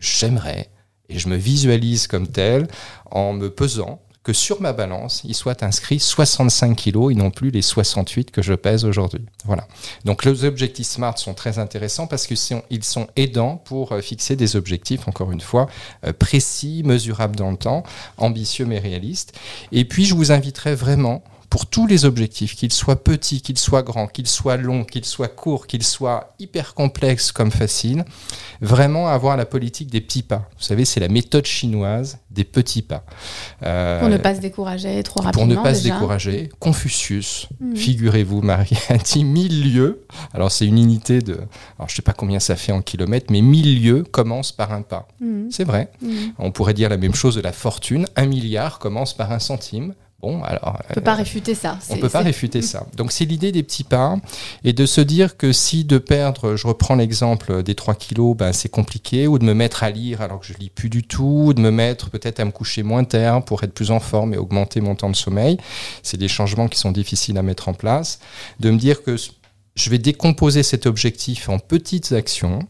j'aimerais, 0.00 0.68
et 1.08 1.18
je 1.18 1.28
me 1.28 1.36
visualise 1.36 2.06
comme 2.06 2.26
tel, 2.26 2.66
en 3.10 3.32
me 3.32 3.50
pesant, 3.50 4.00
que 4.24 4.32
sur 4.32 4.60
ma 4.62 4.72
balance, 4.72 5.20
il 5.24 5.34
soit 5.34 5.62
inscrit 5.62 6.00
65 6.00 6.74
kilos 6.74 7.12
et 7.12 7.14
non 7.14 7.30
plus 7.30 7.50
les 7.50 7.62
68 7.62 8.30
que 8.30 8.40
je 8.40 8.54
pèse 8.54 8.86
aujourd'hui. 8.86 9.24
Voilà. 9.44 9.68
Donc 10.06 10.24
les 10.24 10.44
objectifs 10.44 10.86
SMART 10.86 11.18
sont 11.18 11.34
très 11.34 11.58
intéressants 11.58 12.06
parce 12.06 12.26
qu'ils 12.26 12.38
sont, 12.38 12.62
ils 12.70 12.84
sont 12.84 13.06
aidants 13.16 13.56
pour 13.64 13.92
euh, 13.92 14.00
fixer 14.00 14.34
des 14.34 14.56
objectifs, 14.56 15.06
encore 15.08 15.30
une 15.30 15.42
fois, 15.42 15.68
euh, 16.06 16.12
précis, 16.12 16.82
mesurables 16.84 17.36
dans 17.36 17.50
le 17.50 17.58
temps, 17.58 17.82
ambitieux 18.16 18.64
mais 18.64 18.78
réalistes. 18.78 19.38
Et 19.72 19.84
puis 19.84 20.06
je 20.06 20.14
vous 20.14 20.32
inviterai 20.32 20.74
vraiment 20.74 21.22
pour 21.54 21.66
tous 21.66 21.86
les 21.86 22.04
objectifs, 22.04 22.56
qu'ils 22.56 22.72
soient 22.72 23.04
petits, 23.04 23.40
qu'ils 23.40 23.58
soient 23.58 23.84
grands, 23.84 24.08
qu'ils 24.08 24.26
soient 24.26 24.56
longs, 24.56 24.82
qu'ils 24.82 25.04
soient 25.04 25.28
courts, 25.28 25.68
qu'ils 25.68 25.84
soient 25.84 26.34
hyper 26.40 26.74
complexes 26.74 27.30
comme 27.30 27.52
faciles, 27.52 28.04
vraiment 28.60 29.06
avoir 29.06 29.36
la 29.36 29.46
politique 29.46 29.88
des 29.88 30.00
petits 30.00 30.24
pas. 30.24 30.48
Vous 30.58 30.64
savez, 30.64 30.84
c'est 30.84 30.98
la 30.98 31.06
méthode 31.06 31.46
chinoise 31.46 32.18
des 32.32 32.42
petits 32.42 32.82
pas. 32.82 33.04
Euh, 33.62 34.00
Pour 34.00 34.08
ne 34.08 34.16
pas 34.16 34.34
se 34.34 34.40
décourager 34.40 35.00
trop 35.04 35.20
pour 35.20 35.26
rapidement. 35.26 35.46
ne 35.46 35.54
pas 35.62 35.74
se 35.76 35.84
décourager, 35.84 36.48
Confucius, 36.58 37.46
Mhm. 37.60 37.76
figurez-vous, 37.76 38.42
Marie, 38.42 38.76
a 38.88 38.96
dit 38.96 39.22
1000 39.22 39.72
lieues. 39.74 40.04
Alors, 40.32 40.50
c'est 40.50 40.66
une 40.66 40.78
unité 40.78 41.20
de. 41.20 41.34
Alors, 41.78 41.88
je 41.88 41.94
sais 41.94 42.02
pas 42.02 42.14
combien 42.14 42.40
ça 42.40 42.56
fait 42.56 42.72
en 42.72 42.82
kilomètres, 42.82 43.26
mais 43.30 43.42
1000 43.42 43.80
lieues 43.80 44.02
commencent 44.02 44.50
par 44.50 44.72
un 44.72 44.82
pas. 44.82 45.06
Mhm. 45.20 45.52
C'est 45.52 45.62
vrai. 45.64 45.92
Mhm. 46.02 46.32
On 46.40 46.50
pourrait 46.50 46.74
dire 46.74 46.88
la 46.88 46.96
même 46.96 47.14
chose 47.14 47.36
de 47.36 47.40
la 47.40 47.52
fortune. 47.52 48.06
Un 48.16 48.26
milliard 48.26 48.80
commence 48.80 49.14
par 49.14 49.30
un 49.30 49.38
centime. 49.38 49.94
Bon, 50.24 50.42
alors. 50.42 50.78
On 50.90 50.94
peut 50.94 51.00
pas 51.02 51.14
réfuter 51.16 51.54
ça. 51.54 51.76
On 51.90 51.94
C'est- 51.94 52.00
peut 52.00 52.08
pas 52.08 52.20
réfuter 52.20 52.62
ça. 52.72 52.86
Donc 52.96 53.12
c'est 53.12 53.26
l'idée 53.26 53.52
des 53.52 53.62
petits 53.62 53.84
pas 53.84 54.16
et 54.64 54.72
de 54.72 54.86
se 54.86 55.02
dire 55.02 55.36
que 55.36 55.52
si 55.52 55.84
de 55.84 55.98
perdre, 55.98 56.56
je 56.56 56.66
reprends 56.66 56.94
l'exemple 56.94 57.62
des 57.62 57.74
3 57.74 57.94
kilos, 57.94 58.34
ben, 58.34 58.52
c'est 58.54 58.70
compliqué, 58.70 59.26
ou 59.26 59.38
de 59.38 59.44
me 59.44 59.52
mettre 59.52 59.82
à 59.82 59.90
lire 59.90 60.22
alors 60.22 60.40
que 60.40 60.46
je 60.46 60.54
lis 60.54 60.70
plus 60.70 60.88
du 60.88 61.02
tout, 61.02 61.44
ou 61.48 61.52
de 61.52 61.60
me 61.60 61.70
mettre 61.70 62.08
peut-être 62.08 62.40
à 62.40 62.44
me 62.46 62.52
coucher 62.52 62.82
moins 62.82 63.04
tard 63.04 63.44
pour 63.44 63.62
être 63.64 63.74
plus 63.74 63.90
en 63.90 64.00
forme 64.00 64.32
et 64.32 64.38
augmenter 64.38 64.80
mon 64.80 64.94
temps 64.94 65.10
de 65.10 65.16
sommeil. 65.16 65.58
C'est 66.02 66.16
des 66.16 66.28
changements 66.28 66.68
qui 66.68 66.78
sont 66.78 66.90
difficiles 66.92 67.36
à 67.36 67.42
mettre 67.42 67.68
en 67.68 67.74
place. 67.74 68.18
De 68.60 68.70
me 68.70 68.78
dire 68.78 69.02
que 69.02 69.16
je 69.76 69.90
vais 69.90 69.98
décomposer 69.98 70.62
cet 70.62 70.86
objectif 70.86 71.48
en 71.50 71.58
petites 71.58 72.12
actions 72.12 72.60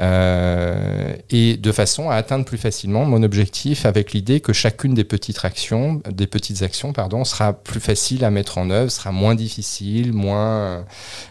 euh, 0.00 1.14
et 1.30 1.56
de 1.56 1.72
façon 1.72 2.10
à 2.10 2.14
atteindre 2.16 2.44
plus 2.44 2.58
facilement 2.58 3.04
mon 3.04 3.22
objectif 3.22 3.86
avec 3.86 4.12
l'idée 4.12 4.40
que 4.40 4.52
chacune 4.52 4.94
des 4.94 5.04
petites 5.04 5.44
actions, 5.44 6.00
des 6.10 6.26
petites 6.26 6.62
actions 6.62 6.92
pardon, 6.92 7.24
sera 7.24 7.52
plus 7.52 7.80
facile 7.80 8.24
à 8.24 8.30
mettre 8.30 8.58
en 8.58 8.70
œuvre, 8.70 8.90
sera 8.90 9.12
moins 9.12 9.34
difficile, 9.34 10.12
moins 10.12 10.84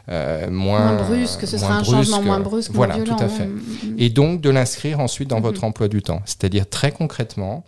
euh, 0.09 0.49
moins, 0.49 0.93
Moins 0.93 1.03
brusque, 1.03 1.47
ce 1.47 1.57
sera 1.57 1.77
un 1.77 1.83
changement 1.83 2.21
moins 2.21 2.39
brusque, 2.39 2.71
Voilà, 2.73 2.95
moins 2.95 3.03
violent. 3.03 3.17
tout 3.17 3.23
à 3.23 3.29
fait. 3.29 3.45
Mhm. 3.47 3.95
Et 3.97 4.09
donc 4.09 4.41
de 4.41 4.49
l'inscrire 4.49 4.99
ensuite 4.99 5.29
dans 5.29 5.37
Mhm. 5.37 5.43
votre 5.43 5.63
emploi 5.63 5.87
du 5.87 6.01
temps. 6.01 6.21
C'est-à-dire 6.25 6.67
très 6.69 6.91
concrètement, 6.91 7.63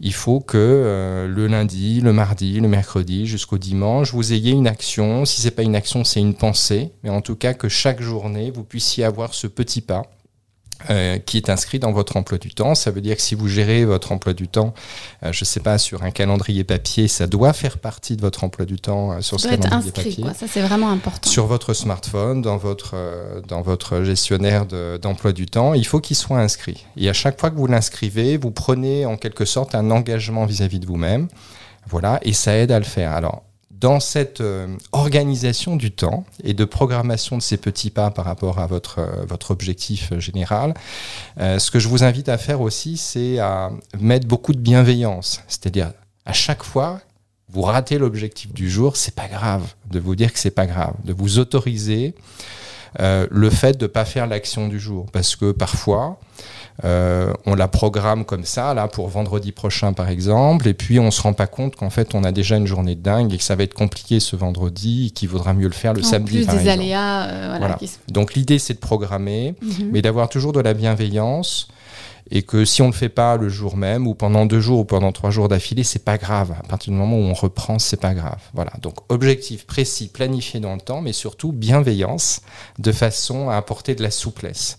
il 0.00 0.12
faut 0.12 0.40
que 0.40 0.58
euh, 0.58 1.28
le 1.28 1.46
lundi, 1.46 2.00
le 2.00 2.12
mardi, 2.12 2.58
le 2.60 2.66
mercredi, 2.68 3.26
jusqu'au 3.26 3.58
dimanche, 3.58 4.12
vous 4.12 4.32
ayez 4.32 4.50
une 4.50 4.66
action. 4.66 5.24
Si 5.24 5.40
c'est 5.40 5.52
pas 5.52 5.62
une 5.62 5.76
action, 5.76 6.02
c'est 6.02 6.18
une 6.20 6.34
pensée. 6.34 6.90
Mais 7.04 7.10
en 7.10 7.20
tout 7.20 7.36
cas, 7.36 7.54
que 7.54 7.68
chaque 7.68 8.02
journée, 8.02 8.50
vous 8.52 8.64
puissiez 8.64 9.04
avoir 9.04 9.34
ce 9.34 9.46
petit 9.46 9.80
pas 9.80 9.93
euh, 10.90 11.18
qui 11.18 11.36
est 11.38 11.48
inscrit 11.50 11.78
dans 11.78 11.92
votre 11.92 12.16
emploi 12.16 12.38
du 12.38 12.52
temps. 12.54 12.74
Ça 12.74 12.90
veut 12.90 13.00
dire 13.00 13.16
que 13.16 13.22
si 13.22 13.34
vous 13.34 13.48
gérez 13.48 13.84
votre 13.84 14.12
emploi 14.12 14.32
du 14.34 14.48
temps, 14.48 14.74
euh, 15.22 15.32
je 15.32 15.42
ne 15.42 15.46
sais 15.46 15.60
pas, 15.60 15.78
sur 15.78 16.02
un 16.02 16.10
calendrier 16.10 16.64
papier, 16.64 17.08
ça 17.08 17.26
doit 17.26 17.52
faire 17.52 17.78
partie 17.78 18.16
de 18.16 18.20
votre 18.20 18.44
emploi 18.44 18.64
du 18.66 18.76
temps 18.78 19.12
euh, 19.12 19.20
sur 19.20 19.40
Ça 19.40 19.44
ce 19.44 19.48
doit 19.48 19.54
être 19.56 19.62
calendrier 19.68 19.90
inscrit, 19.90 20.10
papier. 20.10 20.24
quoi. 20.24 20.34
Ça, 20.34 20.46
c'est 20.48 20.60
vraiment 20.62 20.90
important. 20.90 21.30
Sur 21.30 21.46
votre 21.46 21.72
smartphone, 21.74 22.42
dans 22.42 22.56
votre, 22.56 22.94
dans 23.48 23.62
votre 23.62 24.02
gestionnaire 24.02 24.66
de- 24.66 24.98
d'emploi 25.00 25.32
du 25.32 25.46
temps, 25.46 25.74
il 25.74 25.86
faut 25.86 26.00
qu'il 26.00 26.16
soit 26.16 26.38
inscrit. 26.38 26.84
Et 26.96 27.08
à 27.08 27.12
chaque 27.12 27.40
fois 27.40 27.50
que 27.50 27.56
vous 27.56 27.66
l'inscrivez, 27.66 28.36
vous 28.36 28.50
prenez 28.50 29.06
en 29.06 29.16
quelque 29.16 29.44
sorte 29.44 29.74
un 29.74 29.90
engagement 29.90 30.44
vis-à-vis 30.46 30.80
de 30.80 30.86
vous-même. 30.86 31.28
Voilà, 31.88 32.18
et 32.22 32.32
ça 32.32 32.56
aide 32.56 32.72
à 32.72 32.78
le 32.78 32.84
faire. 32.84 33.12
Alors, 33.12 33.42
dans 33.80 34.00
cette 34.00 34.40
euh, 34.40 34.68
organisation 34.92 35.76
du 35.76 35.90
temps 35.90 36.24
et 36.42 36.54
de 36.54 36.64
programmation 36.64 37.36
de 37.36 37.42
ces 37.42 37.56
petits 37.56 37.90
pas 37.90 38.10
par 38.10 38.24
rapport 38.24 38.58
à 38.58 38.66
votre, 38.66 39.00
euh, 39.00 39.24
votre 39.26 39.50
objectif 39.50 40.12
euh, 40.12 40.20
général, 40.20 40.74
ce 41.38 41.70
que 41.70 41.78
je 41.78 41.88
vous 41.88 42.04
invite 42.04 42.28
à 42.28 42.38
faire 42.38 42.60
aussi, 42.60 42.96
c'est 42.96 43.38
à 43.38 43.70
mettre 44.00 44.26
beaucoup 44.26 44.52
de 44.52 44.58
bienveillance. 44.58 45.42
C'est-à-dire, 45.48 45.92
à 46.24 46.32
chaque 46.32 46.62
fois, 46.62 47.00
vous 47.48 47.62
ratez 47.62 47.98
l'objectif 47.98 48.52
du 48.52 48.70
jour, 48.70 48.96
c'est 48.96 49.14
pas 49.14 49.28
grave 49.28 49.62
de 49.90 49.98
vous 49.98 50.14
dire 50.14 50.32
que 50.32 50.38
c'est 50.38 50.50
pas 50.50 50.66
grave, 50.66 50.94
de 51.04 51.12
vous 51.12 51.38
autoriser 51.38 52.14
euh, 53.00 53.26
le 53.30 53.50
fait 53.50 53.76
de 53.78 53.84
ne 53.84 53.88
pas 53.88 54.04
faire 54.04 54.26
l'action 54.26 54.68
du 54.68 54.78
jour. 54.78 55.06
Parce 55.12 55.36
que 55.36 55.52
parfois, 55.52 56.18
euh, 56.84 57.32
on 57.46 57.54
la 57.54 57.68
programme 57.68 58.24
comme 58.24 58.44
ça, 58.44 58.74
là, 58.74 58.88
pour 58.88 59.08
vendredi 59.08 59.52
prochain, 59.52 59.92
par 59.92 60.08
exemple, 60.08 60.66
et 60.68 60.74
puis 60.74 60.98
on 60.98 61.10
se 61.10 61.22
rend 61.22 61.32
pas 61.32 61.46
compte 61.46 61.76
qu'en 61.76 61.90
fait, 61.90 62.14
on 62.14 62.24
a 62.24 62.32
déjà 62.32 62.56
une 62.56 62.66
journée 62.66 62.94
de 62.96 63.00
dingue 63.02 63.32
et 63.32 63.38
que 63.38 63.44
ça 63.44 63.54
va 63.54 63.62
être 63.62 63.74
compliqué 63.74 64.18
ce 64.20 64.34
vendredi 64.36 65.06
et 65.06 65.10
qu'il 65.10 65.28
vaudra 65.28 65.54
mieux 65.54 65.68
le 65.68 65.72
faire 65.74 65.92
le 65.92 66.00
en 66.02 66.04
samedi. 66.04 66.38
plus 66.38 66.46
par 66.46 66.54
des 66.56 66.60
exemple. 66.62 66.80
aléas, 66.80 67.22
euh, 67.26 67.40
voilà, 67.46 67.58
Voilà. 67.58 67.74
qui 67.74 67.86
se- 67.88 67.98
Donc 68.08 68.34
l'idée, 68.34 68.58
c'est 68.58 68.74
de 68.74 68.78
programmer, 68.80 69.54
Mhm. 69.62 69.90
mais 69.92 70.02
d'avoir 70.02 70.28
toujours 70.28 70.52
de 70.52 70.60
la 70.60 70.74
bienveillance. 70.74 71.68
Et 72.30 72.42
que 72.42 72.64
si 72.64 72.80
on 72.80 72.86
ne 72.86 72.92
le 72.92 72.96
fait 72.96 73.10
pas 73.10 73.36
le 73.36 73.50
jour 73.50 73.76
même, 73.76 74.06
ou 74.06 74.14
pendant 74.14 74.46
deux 74.46 74.60
jours, 74.60 74.80
ou 74.80 74.84
pendant 74.86 75.12
trois 75.12 75.30
jours 75.30 75.48
d'affilée, 75.48 75.84
c'est 75.84 76.04
pas 76.04 76.16
grave. 76.16 76.52
À 76.58 76.66
partir 76.66 76.90
du 76.92 76.98
moment 76.98 77.18
où 77.18 77.22
on 77.22 77.34
reprend, 77.34 77.78
c'est 77.78 78.00
pas 78.00 78.14
grave. 78.14 78.40
Voilà. 78.54 78.72
Donc, 78.80 78.94
objectif 79.10 79.66
précis, 79.66 80.08
planifié 80.08 80.58
dans 80.58 80.74
le 80.74 80.80
temps, 80.80 81.02
mais 81.02 81.12
surtout 81.12 81.52
bienveillance, 81.52 82.40
de 82.78 82.92
façon 82.92 83.50
à 83.50 83.56
apporter 83.56 83.94
de 83.94 84.02
la 84.02 84.10
souplesse. 84.10 84.78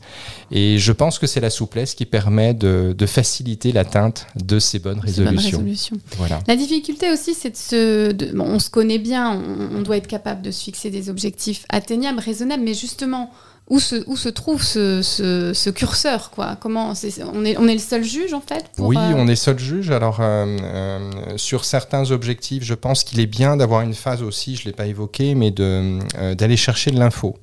Et 0.49 0.79
je 0.79 0.91
pense 0.91 1.19
que 1.19 1.27
c'est 1.27 1.39
la 1.39 1.51
souplesse 1.51 1.93
qui 1.93 2.05
permet 2.05 2.55
de, 2.55 2.95
de 2.97 3.05
faciliter 3.05 3.71
l'atteinte 3.71 4.25
de 4.35 4.57
ces 4.57 4.79
bonnes 4.79 4.99
résolutions. 4.99 5.59
résolution. 5.59 5.97
Voilà. 6.17 6.39
La 6.47 6.55
difficulté 6.55 7.11
aussi, 7.11 7.35
c'est 7.35 7.51
de 7.51 7.57
se. 7.57 8.11
de- 8.11 8.31
bon, 8.35 8.45
on 8.45 8.59
se 8.59 8.71
connaît 8.71 8.97
bien, 8.99 9.31
on, 9.33 9.77
on 9.77 9.81
doit 9.83 9.97
être 9.97 10.07
capable 10.07 10.41
de 10.41 10.49
se 10.49 10.63
fixer 10.63 10.89
des 10.89 11.09
objectifs 11.09 11.65
atteignables, 11.69 12.19
raisonnables, 12.19 12.63
mais 12.63 12.73
justement, 12.73 13.29
où 13.67 13.79
se, 13.79 14.03
où 14.07 14.15
se 14.15 14.29
trouve 14.29 14.61
ce, 14.63 15.01
ce- 15.01 15.53
ce 15.53 15.69
curseur 15.71 16.29
quoi? 16.29 16.55
Comment 16.59 16.93
c'est- 16.93 17.23
on, 17.23 17.43
est, 17.43 17.57
on 17.57 17.67
est 17.67 17.73
le 17.73 17.79
seul 17.79 18.03
juge 18.03 18.33
en 18.33 18.41
fait 18.41 18.65
pour, 18.77 18.87
Oui, 18.87 18.97
euh, 18.97 19.13
on 19.15 19.27
est 19.27 19.35
seul 19.35 19.57
juge. 19.57 19.89
Alors, 19.91 20.19
euh, 20.21 20.45
euh, 20.61 21.11
sur 21.37 21.65
certains 21.65 22.11
objectifs, 22.11 22.63
je 22.63 22.75
pense 22.75 23.03
qu'il 23.03 23.19
est 23.19 23.25
bien 23.25 23.57
d'avoir 23.57 23.81
une 23.81 23.95
phase 23.95 24.21
aussi, 24.21 24.55
je 24.55 24.61
ne 24.61 24.65
l'ai 24.65 24.71
pas 24.73 24.85
évoqué, 24.85 25.33
mais 25.35 25.49
d'aller 25.51 26.57
chercher 26.57 26.91
de 26.91 26.99
l'info. 26.99 27.37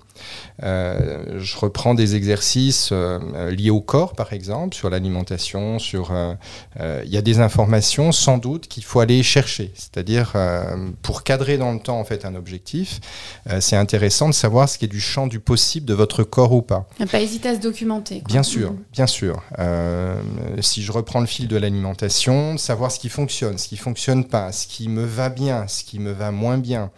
Euh, 0.63 1.39
je 1.39 1.57
reprends 1.59 1.95
des 1.95 2.15
exercices 2.15 2.91
euh, 2.93 3.19
euh, 3.35 3.51
liés 3.51 3.71
au 3.71 3.81
corps, 3.81 4.13
par 4.15 4.33
exemple, 4.33 4.75
sur 4.75 4.91
l'alimentation, 4.91 5.79
sur. 5.79 6.11
euh, 6.13 6.35
Il 7.05 7.11
y 7.13 7.17
a 7.17 7.23
des 7.23 7.41
informations, 7.41 8.13
sans 8.13 8.39
doute, 8.39 8.69
qu'il 8.69 8.85
faut 8.85 9.01
aller 9.01 9.23
chercher. 9.23 9.73
C'est-à-dire, 9.75 10.35
pour 11.03 11.23
cadrer 11.23 11.59
dans 11.59 11.73
le 11.73 11.79
temps, 11.81 11.99
en 11.99 12.05
fait, 12.05 12.25
un 12.25 12.35
objectif, 12.35 13.01
c'est 13.61 13.77
intéressant 13.77 14.29
de 14.29 14.35
savoir 14.35 14.69
ce 14.69 14.79
qui 14.79 14.85
est 14.85 14.89
du 14.89 15.01
champ 15.01 15.27
du 15.27 15.41
possible 15.41 15.87
de 15.87 15.95
votre 15.95 16.23
corps 16.25 16.53
ou 16.53 16.63
pas. 16.63 16.87
ne 17.01 17.07
pas 17.07 17.21
hésiter 17.21 17.49
à 17.51 17.55
se 17.55 17.61
documenter. 17.61 18.21
quoi. 18.21 18.29
Bien 18.29 18.43
sûr, 18.43 18.71
Mhm. 18.73 18.79
bien 18.93 19.07
sûr. 19.07 19.43
Si 20.61 20.83
je 20.83 20.93
reprends 20.93 21.21
le 21.21 21.27
fil 21.27 21.49
de 21.49 21.57
l'alimentation, 21.57 22.57
savoir 22.59 22.91
ce 22.91 22.99
qui 22.99 23.09
fonctionne, 23.09 23.59
ce 23.59 23.69
qui 23.69 23.77
fonctionne 23.77 24.25
pas, 24.25 24.53
ce 24.53 24.67
qui 24.67 24.89
me 24.89 25.05
va 25.05 25.29
bien, 25.29 25.67
ce 25.69 25.85
qui 25.85 25.99
me 25.99 26.13
va 26.13 26.31
moins 26.31 26.59
bien. 26.59 26.91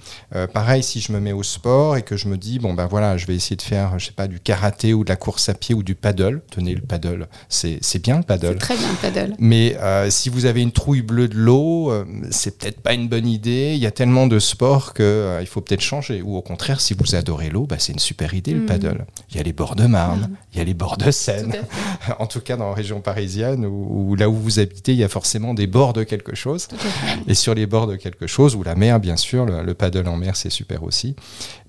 Pareil, 0.52 0.82
si 0.82 1.00
je 1.00 1.12
me 1.12 1.20
mets 1.20 1.32
au 1.32 1.42
sport 1.42 1.96
et 1.96 2.02
que 2.02 2.16
je 2.16 2.28
me 2.28 2.36
dis 2.36 2.58
bon 2.58 2.74
ben 2.74 2.86
voilà, 2.86 3.03
je 3.16 3.26
vais 3.26 3.34
essayer 3.34 3.56
de 3.56 3.62
faire, 3.62 3.98
je 3.98 4.06
sais 4.06 4.12
pas, 4.12 4.26
du 4.26 4.40
karaté 4.40 4.92
ou 4.94 5.04
de 5.04 5.08
la 5.08 5.16
course 5.16 5.48
à 5.48 5.54
pied 5.54 5.74
ou 5.74 5.82
du 5.82 5.94
paddle. 5.94 6.42
Tenez 6.50 6.74
le 6.74 6.80
paddle, 6.80 7.28
c'est 7.48 7.78
c'est 7.82 8.02
bien 8.02 8.16
le 8.16 8.22
C'est 8.22 8.26
paddle. 8.26 8.56
très 8.58 8.76
bien 8.76 8.88
le 8.88 8.96
paddle. 8.96 9.34
Mais 9.38 9.76
euh, 9.80 10.10
si 10.10 10.28
vous 10.28 10.46
avez 10.46 10.62
une 10.62 10.72
trouille 10.72 11.02
bleue 11.02 11.28
de 11.28 11.36
l'eau, 11.36 11.90
euh, 11.90 12.04
c'est 12.30 12.58
peut-être 12.58 12.80
pas 12.80 12.94
une 12.94 13.08
bonne 13.08 13.26
idée. 13.28 13.72
Il 13.74 13.80
y 13.80 13.86
a 13.86 13.90
tellement 13.90 14.26
de 14.26 14.38
sports 14.38 14.92
que 14.94 15.02
euh, 15.02 15.38
il 15.40 15.46
faut 15.46 15.60
peut-être 15.60 15.80
changer. 15.80 16.22
Ou 16.22 16.36
au 16.36 16.42
contraire, 16.42 16.80
si 16.80 16.94
vous 16.94 17.14
adorez 17.14 17.50
l'eau, 17.50 17.66
bah, 17.66 17.76
c'est 17.78 17.92
une 17.92 17.98
super 17.98 18.34
idée 18.34 18.52
le 18.54 18.60
Mhm. 18.60 18.66
paddle. 18.66 19.04
Il 19.30 19.36
y 19.36 19.40
a 19.40 19.42
les 19.42 19.52
bords 19.52 19.76
de 19.76 19.86
Marne, 19.86 20.30
il 20.52 20.58
y 20.58 20.60
a 20.60 20.64
les 20.64 20.74
bords 20.74 20.96
de 20.96 21.10
Seine. 21.10 21.52
en 22.18 22.26
tout 22.26 22.40
cas 22.40 22.56
dans 22.56 22.68
la 22.68 22.74
région 22.74 23.00
parisienne 23.00 23.64
ou, 23.66 24.10
ou 24.10 24.14
là 24.16 24.28
où 24.28 24.34
vous 24.34 24.58
habitez, 24.58 24.92
il 24.92 24.98
y 24.98 25.04
a 25.04 25.08
forcément 25.08 25.54
des 25.54 25.66
bords 25.66 25.92
de 25.92 26.02
quelque 26.04 26.34
chose. 26.34 26.68
Et 27.28 27.34
sur 27.34 27.54
les 27.54 27.66
bords 27.66 27.86
de 27.86 27.96
quelque 27.96 28.26
chose, 28.26 28.54
ou 28.56 28.62
la 28.62 28.74
mer, 28.74 29.00
bien 29.00 29.16
sûr, 29.16 29.44
le, 29.44 29.62
le 29.62 29.74
paddle 29.74 30.08
en 30.08 30.16
mer, 30.16 30.36
c'est 30.36 30.50
super 30.50 30.82
aussi. 30.82 31.14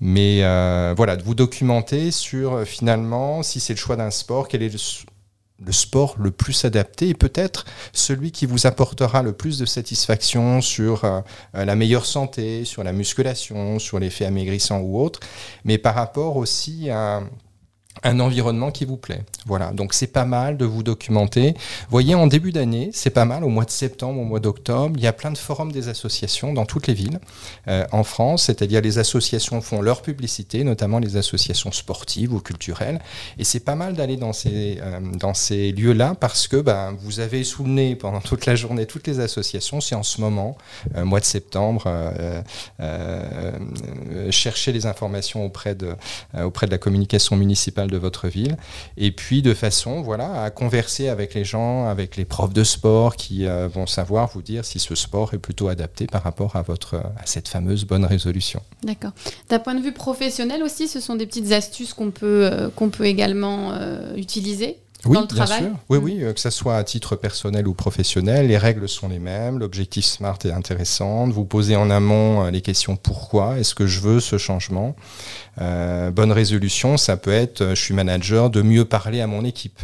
Mais 0.00 0.40
euh, 0.42 0.94
voilà, 0.96 1.16
de 1.16 1.22
vous 1.26 1.34
documenter 1.34 2.12
sur 2.12 2.54
euh, 2.54 2.64
finalement, 2.64 3.42
si 3.42 3.58
c'est 3.58 3.72
le 3.72 3.78
choix 3.78 3.96
d'un 3.96 4.12
sport, 4.12 4.46
quel 4.46 4.62
est 4.62 4.72
le, 4.72 5.72
sport 5.72 6.14
le 6.18 6.30
plus 6.30 6.64
adapté 6.64 7.08
et 7.08 7.14
peut-être 7.14 7.64
celui 7.92 8.30
qui 8.30 8.46
vous 8.46 8.68
apportera 8.68 9.22
le 9.22 9.32
plus 9.32 9.58
de 9.58 9.66
satisfaction 9.66 10.60
sur 10.60 11.04
euh, 11.04 11.20
euh, 11.56 11.64
la 11.64 11.74
meilleure 11.74 12.06
santé, 12.06 12.64
sur 12.64 12.84
la 12.84 12.92
musculation, 12.92 13.80
sur 13.80 13.98
l'effet 13.98 14.24
amaigrissant 14.24 14.78
ou 14.78 15.00
autre, 15.00 15.18
mais 15.64 15.78
par 15.78 15.96
rapport 15.96 16.36
aussi 16.36 16.90
à 16.90 17.22
un 18.04 18.20
environnement 18.20 18.70
qui 18.70 18.84
vous 18.84 18.96
plaît. 18.96 19.24
Voilà, 19.46 19.70
donc 19.72 19.94
c'est 19.94 20.08
pas 20.08 20.24
mal 20.24 20.56
de 20.56 20.64
vous 20.64 20.82
documenter. 20.82 21.54
Voyez, 21.88 22.14
en 22.14 22.26
début 22.26 22.52
d'année, 22.52 22.90
c'est 22.92 23.10
pas 23.10 23.24
mal, 23.24 23.44
au 23.44 23.48
mois 23.48 23.64
de 23.64 23.70
septembre, 23.70 24.20
au 24.20 24.24
mois 24.24 24.40
d'octobre, 24.40 24.94
il 24.96 25.02
y 25.02 25.06
a 25.06 25.12
plein 25.12 25.30
de 25.30 25.38
forums 25.38 25.72
des 25.72 25.88
associations 25.88 26.52
dans 26.52 26.66
toutes 26.66 26.86
les 26.86 26.94
villes 26.94 27.20
euh, 27.68 27.84
en 27.92 28.02
France, 28.02 28.44
c'est-à-dire 28.44 28.80
les 28.80 28.98
associations 28.98 29.60
font 29.60 29.80
leur 29.80 30.02
publicité, 30.02 30.64
notamment 30.64 30.98
les 30.98 31.16
associations 31.16 31.72
sportives 31.72 32.32
ou 32.32 32.40
culturelles, 32.40 33.00
et 33.38 33.44
c'est 33.44 33.60
pas 33.60 33.76
mal 33.76 33.94
d'aller 33.94 34.16
dans 34.16 34.32
ces, 34.32 34.78
euh, 34.82 35.00
ces 35.34 35.72
lieux-là 35.72 36.16
parce 36.18 36.48
que 36.48 36.56
ben, 36.56 36.96
vous 36.98 37.20
avez 37.20 37.44
sous 37.44 37.64
le 37.64 37.70
nez 37.70 37.96
pendant 37.96 38.20
toute 38.20 38.46
la 38.46 38.56
journée 38.56 38.86
toutes 38.86 39.06
les 39.06 39.20
associations, 39.20 39.80
c'est 39.80 39.94
en 39.94 40.02
ce 40.02 40.20
moment, 40.20 40.56
euh, 40.96 41.04
mois 41.04 41.20
de 41.20 41.24
septembre, 41.24 41.84
euh, 41.86 42.42
euh, 42.80 44.30
chercher 44.30 44.72
les 44.72 44.86
informations 44.86 45.44
auprès 45.44 45.74
de, 45.74 45.94
auprès 46.42 46.66
de 46.66 46.72
la 46.72 46.78
communication 46.78 47.36
municipale 47.36 47.90
de 47.90 47.96
votre 47.96 48.28
ville, 48.28 48.56
et 48.96 49.12
puis 49.12 49.35
de 49.42 49.54
façon 49.54 50.02
voilà, 50.02 50.42
à 50.42 50.50
converser 50.50 51.08
avec 51.08 51.34
les 51.34 51.44
gens, 51.44 51.86
avec 51.86 52.16
les 52.16 52.24
profs 52.24 52.52
de 52.52 52.64
sport 52.64 53.16
qui 53.16 53.46
euh, 53.46 53.68
vont 53.68 53.86
savoir 53.86 54.28
vous 54.28 54.42
dire 54.42 54.64
si 54.64 54.78
ce 54.78 54.94
sport 54.94 55.34
est 55.34 55.38
plutôt 55.38 55.68
adapté 55.68 56.06
par 56.06 56.22
rapport 56.22 56.56
à, 56.56 56.62
votre, 56.62 56.96
à 56.96 57.26
cette 57.26 57.48
fameuse 57.48 57.84
bonne 57.84 58.04
résolution. 58.04 58.60
D'accord. 58.82 59.12
D'un 59.48 59.58
point 59.58 59.74
de 59.74 59.82
vue 59.82 59.92
professionnel 59.92 60.62
aussi, 60.62 60.88
ce 60.88 61.00
sont 61.00 61.16
des 61.16 61.26
petites 61.26 61.52
astuces 61.52 61.94
qu'on 61.94 62.10
peut, 62.10 62.48
euh, 62.52 62.70
également 63.02 63.72
euh, 63.72 64.14
utiliser? 64.16 64.78
Oui, 65.08 65.14
dans 65.14 65.20
le 65.22 65.26
bien 65.26 65.36
travail 65.44 65.62
sûr. 65.64 65.70
Oui, 65.88 65.98
Mm. 65.98 66.02
oui, 66.04 66.18
euh, 66.22 66.32
que 66.32 66.40
ce 66.40 66.50
soit 66.50 66.76
à 66.76 66.84
titre 66.84 67.16
personnel 67.16 67.66
ou 67.68 67.74
professionnel, 67.74 68.48
les 68.48 68.58
règles 68.58 68.88
sont 68.88 69.08
les 69.08 69.18
mêmes. 69.18 69.58
L'objectif 69.58 70.04
SMART 70.04 70.38
est 70.44 70.50
intéressant. 70.52 71.28
Vous 71.28 71.44
posez 71.44 71.76
en 71.76 71.90
amont 71.90 72.44
euh, 72.44 72.50
les 72.50 72.60
questions 72.60 72.96
pourquoi 72.96 73.58
est-ce 73.58 73.74
que 73.74 73.86
je 73.86 74.00
veux 74.00 74.20
ce 74.20 74.38
changement 74.38 74.94
Euh, 75.60 76.10
Bonne 76.10 76.32
résolution, 76.32 76.96
ça 76.98 77.16
peut 77.16 77.32
être 77.32 77.70
je 77.70 77.80
suis 77.80 77.94
manager 77.94 78.50
de 78.50 78.60
mieux 78.62 78.84
parler 78.84 79.20
à 79.22 79.26
mon 79.26 79.44
équipe. 79.44 79.80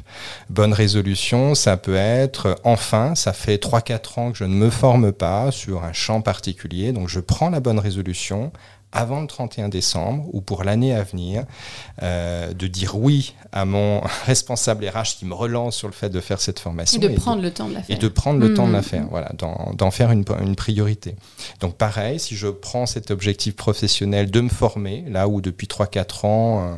Bonne 0.50 0.72
résolution, 0.74 1.54
ça 1.54 1.76
peut 1.78 1.96
être 1.96 2.58
enfin, 2.64 3.14
ça 3.14 3.32
fait 3.32 3.56
3-4 3.56 4.18
ans 4.18 4.32
que 4.32 4.38
je 4.38 4.44
ne 4.44 4.54
me 4.54 4.68
forme 4.68 5.12
pas 5.12 5.50
sur 5.50 5.82
un 5.84 5.92
champ 5.94 6.20
particulier, 6.20 6.92
donc 6.92 7.08
je 7.08 7.20
prends 7.20 7.48
la 7.50 7.60
bonne 7.60 7.78
résolution 7.78 8.52
avant 8.92 9.20
le 9.22 9.26
31 9.26 9.68
décembre 9.68 10.26
ou 10.32 10.40
pour 10.40 10.64
l'année 10.64 10.94
à 10.94 11.02
venir, 11.02 11.44
euh, 12.02 12.52
de 12.52 12.66
dire 12.66 12.96
oui 12.96 13.34
à 13.52 13.64
mon 13.64 14.00
responsable 14.26 14.86
RH 14.86 15.16
qui 15.18 15.24
me 15.24 15.34
relance 15.34 15.76
sur 15.76 15.88
le 15.88 15.94
fait 15.94 16.10
de 16.10 16.20
faire 16.20 16.40
cette 16.40 16.58
formation 16.58 17.00
et 17.00 17.08
de 17.08 17.14
prendre 17.14 17.42
le 17.42 17.50
temps 17.50 17.68
de 17.68 17.74
la 17.74 17.80
et 17.80 17.84
faire. 17.84 17.98
de 17.98 18.08
prendre 18.08 18.38
le 18.40 18.54
temps 18.54 18.66
de 18.68 18.72
la 18.72 18.78
Mhm. 18.78 18.84
faire, 18.84 19.06
voilà, 19.10 19.30
d'en 19.38 19.72
d'en 19.76 19.90
faire 19.90 20.10
une, 20.10 20.24
une 20.42 20.56
priorité. 20.56 21.16
Donc 21.60 21.76
pareil, 21.76 22.20
si 22.20 22.36
je 22.36 22.48
prends 22.48 22.86
cet 22.86 23.10
objectif 23.10 23.56
professionnel 23.56 24.30
de 24.30 24.40
me 24.40 24.48
former, 24.48 25.04
là 25.08 25.28
où 25.28 25.40
depuis 25.40 25.66
3-4 25.68 26.24
ans, 26.24 26.62
euh, 26.64 26.76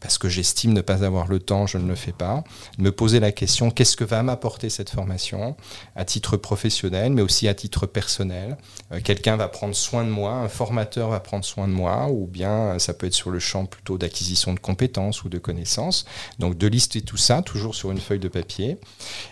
parce 0.00 0.18
que 0.18 0.28
j'estime 0.28 0.72
ne 0.72 0.80
pas 0.80 1.04
avoir 1.04 1.28
le 1.28 1.38
temps, 1.38 1.66
je 1.66 1.78
ne 1.78 1.86
le 1.86 1.94
fais 1.94 2.12
pas, 2.12 2.42
me 2.78 2.90
poser 2.90 3.20
la 3.20 3.32
question, 3.32 3.70
qu'est-ce 3.70 3.96
que 3.96 4.04
va 4.04 4.22
m'apporter 4.22 4.70
cette 4.70 4.90
formation 4.90 5.56
à 5.94 6.04
titre 6.04 6.36
professionnel, 6.36 7.12
mais 7.12 7.22
aussi 7.22 7.48
à 7.48 7.54
titre 7.54 7.86
personnel? 7.86 8.56
Euh, 8.92 9.00
Quelqu'un 9.02 9.36
va 9.36 9.48
prendre 9.48 9.74
soin 9.74 10.04
de 10.04 10.10
moi, 10.10 10.32
un 10.32 10.48
formateur 10.48 11.10
va 11.10 11.20
prendre 11.20 11.44
soin 11.44 11.68
de 11.68 11.72
moi, 11.72 12.08
ou 12.10 12.26
bien 12.26 12.78
ça 12.78 12.94
peut 12.94 13.06
être 13.06 13.14
sur 13.14 13.30
le 13.30 13.38
champ 13.38 13.66
plutôt 13.66 13.98
d'acquisition 13.98 14.54
de 14.54 14.60
compétences 14.60 15.24
ou 15.24 15.28
de 15.28 15.38
connaissances. 15.38 16.06
Donc 16.38 16.56
de 16.56 16.66
lister 16.66 17.02
tout 17.02 17.16
ça, 17.16 17.42
toujours 17.42 17.74
sur 17.74 17.90
une 17.90 18.00
feuille 18.00 18.18
de 18.18 18.28
papier. 18.28 18.78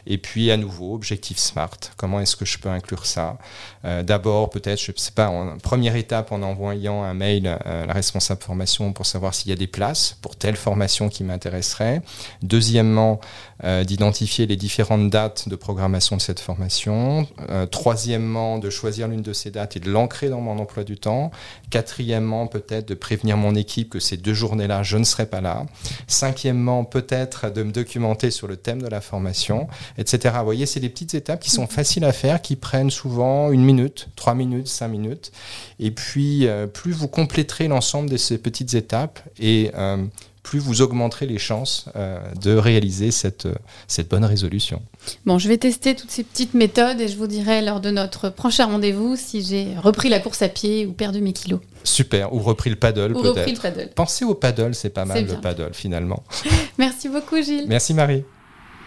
Et 0.07 0.19
puis 0.19 0.51
à 0.51 0.57
nouveau, 0.57 0.95
objectif 0.95 1.39
SMART. 1.39 1.79
Comment 1.97 2.21
est-ce 2.21 2.37
que 2.37 2.45
je 2.45 2.59
peux 2.59 2.69
inclure 2.69 3.07
ça? 3.07 3.39
Euh, 3.85 4.03
D'abord, 4.03 4.51
peut-être, 4.51 4.81
je 4.81 4.93
ne 4.93 4.97
sais 4.97 5.13
pas, 5.13 5.29
en 5.29 5.59
première 5.59 5.97
étape, 5.97 6.33
en 6.33 6.43
envoyant 6.43 7.03
un 7.03 7.15
mail 7.15 7.47
à 7.47 7.87
la 7.87 7.93
responsable 7.93 8.43
formation 8.43 8.93
pour 8.93 9.07
savoir 9.07 9.35
s'il 9.35 9.51
y 9.51 9.53
a 9.53 9.57
des 9.57 9.67
places 9.67 10.17
pour 10.21 10.37
telle 10.37 10.57
formation 10.59 11.09
qui 11.09 11.25
m'intéresserait. 11.25 12.03
Deuxièmement, 12.43 13.21
euh, 13.65 13.83
d'identifier 13.83 14.47
les 14.47 14.57
différentes 14.57 15.11
dates 15.11 15.49
de 15.49 15.57
programmation 15.57 16.17
de 16.17 16.21
cette 16.21 16.39
formation. 16.39 17.27
Euh, 17.51 17.67
troisièmement, 17.67 18.59
de 18.59 18.71
choisir 18.71 19.09
l'une 19.09 19.23
de 19.23 19.33
ces 19.33 19.51
dates 19.51 19.77
et 19.77 19.81
de 19.81 19.91
l'ancrer 19.91 20.29
dans 20.29 20.41
mon 20.41 20.59
emploi 20.59 20.85
du 20.85 20.97
temps. 20.97 21.33
Quatrièmement, 21.71 22.47
peut-être 22.47 22.87
de 22.87 22.95
prévenir 22.95 23.37
mon 23.37 23.55
équipe 23.55 23.91
que 23.91 24.01
ces 24.01 24.17
deux 24.17 24.35
journées-là, 24.35 24.83
je 24.85 24.97
ne 24.97 25.05
serai 25.05 25.27
pas 25.27 25.41
là. 25.41 25.67
Cinquièmement, 26.07 26.85
peut-être 26.85 27.53
de 27.53 27.65
me 27.65 27.73
documenter 27.73 28.31
sur 28.31 28.47
le 28.47 28.57
thème 28.57 28.81
de 28.81 28.87
la 28.87 29.01
formation, 29.01 29.67
etc. 29.97 30.37
Vous 30.39 30.45
voyez, 30.45 30.67
c'est 30.67 30.81
des 30.81 30.89
petites 30.89 31.15
étapes 31.15 31.41
qui 31.41 31.51
sont 31.51 31.67
faciles 31.67 32.05
à 32.05 32.13
faire, 32.13 32.41
qui 32.41 32.55
prennent 32.55 32.91
souvent 32.91 33.51
une 33.51 33.65
minute, 33.65 34.09
trois 34.15 34.35
minutes, 34.35 34.69
cinq 34.69 34.89
minutes. 34.89 35.33
Et 35.81 35.91
puis, 35.91 36.47
euh, 36.47 36.67
plus 36.67 36.93
vous 36.93 37.09
compléterez 37.09 37.69
l'ensemble 37.69 38.11
de 38.11 38.17
ces 38.17 38.39
petites 38.39 38.75
étapes 38.75 39.21
et 39.39 39.71
euh, 39.75 40.05
plus 40.49 40.59
vous 40.61 40.81
augmenterez 40.81 41.27
les 41.27 41.37
chances 41.37 41.85
euh, 41.95 42.19
de 42.41 42.57
réaliser 42.57 43.11
cette, 43.11 43.47
cette 43.87 44.09
bonne 44.09 44.25
résolution. 44.25 44.81
Bon, 45.27 45.39
je 45.39 45.47
vais 45.47 45.59
tester 45.59 45.95
toutes 45.95 46.11
ces 46.11 46.25
petites 46.25 46.55
méthodes 46.55 47.03
et 47.03 47.09
je 47.09 47.19
vous 47.19 47.27
dirai 47.27 47.61
lors 47.61 47.81
de 47.81 47.91
notre 47.91 48.31
prochain 48.31 48.65
rendez-vous 48.65 49.15
si 49.15 49.43
j'ai 49.45 49.67
repris 49.77 50.09
la 50.09 50.21
course 50.21 50.41
à 50.41 50.49
pied 50.49 50.87
ou 50.87 50.93
perdu 50.93 51.21
mes 51.21 51.35
kilos. 51.35 51.61
Super, 51.85 52.33
ou 52.33 52.39
repris 52.39 52.71
le 52.71 52.77
paddle 52.77 53.13
Ou 53.15 53.19
repris 53.21 53.53
le 53.53 53.59
paddle. 53.61 53.91
Pensez 53.95 54.25
au 54.25 54.35
paddle, 54.35 54.75
c'est 54.75 54.89
pas 54.89 55.05
mal 55.05 55.19
C'est 55.19 55.35
le 55.35 55.39
paddle 55.39 55.75
finalement. 55.75 56.23
Merci 56.79 57.11
beaucoup 57.11 57.37
Gilles. 57.43 57.67
Merci 57.69 57.93
Marie. 57.93 58.25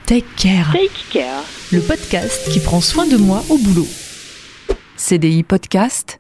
Take 0.08 0.26
Care, 0.38 0.72
Take 0.74 0.90
care. 1.12 1.44
le 1.72 1.80
podcast 1.82 2.50
qui 2.52 2.60
prend 2.60 2.82
soin 2.82 3.06
de 3.08 3.18
moi 3.18 3.44
au 3.50 3.60
boulot. 3.60 3.88
CDI 4.98 5.44
Podcast. 5.44 6.18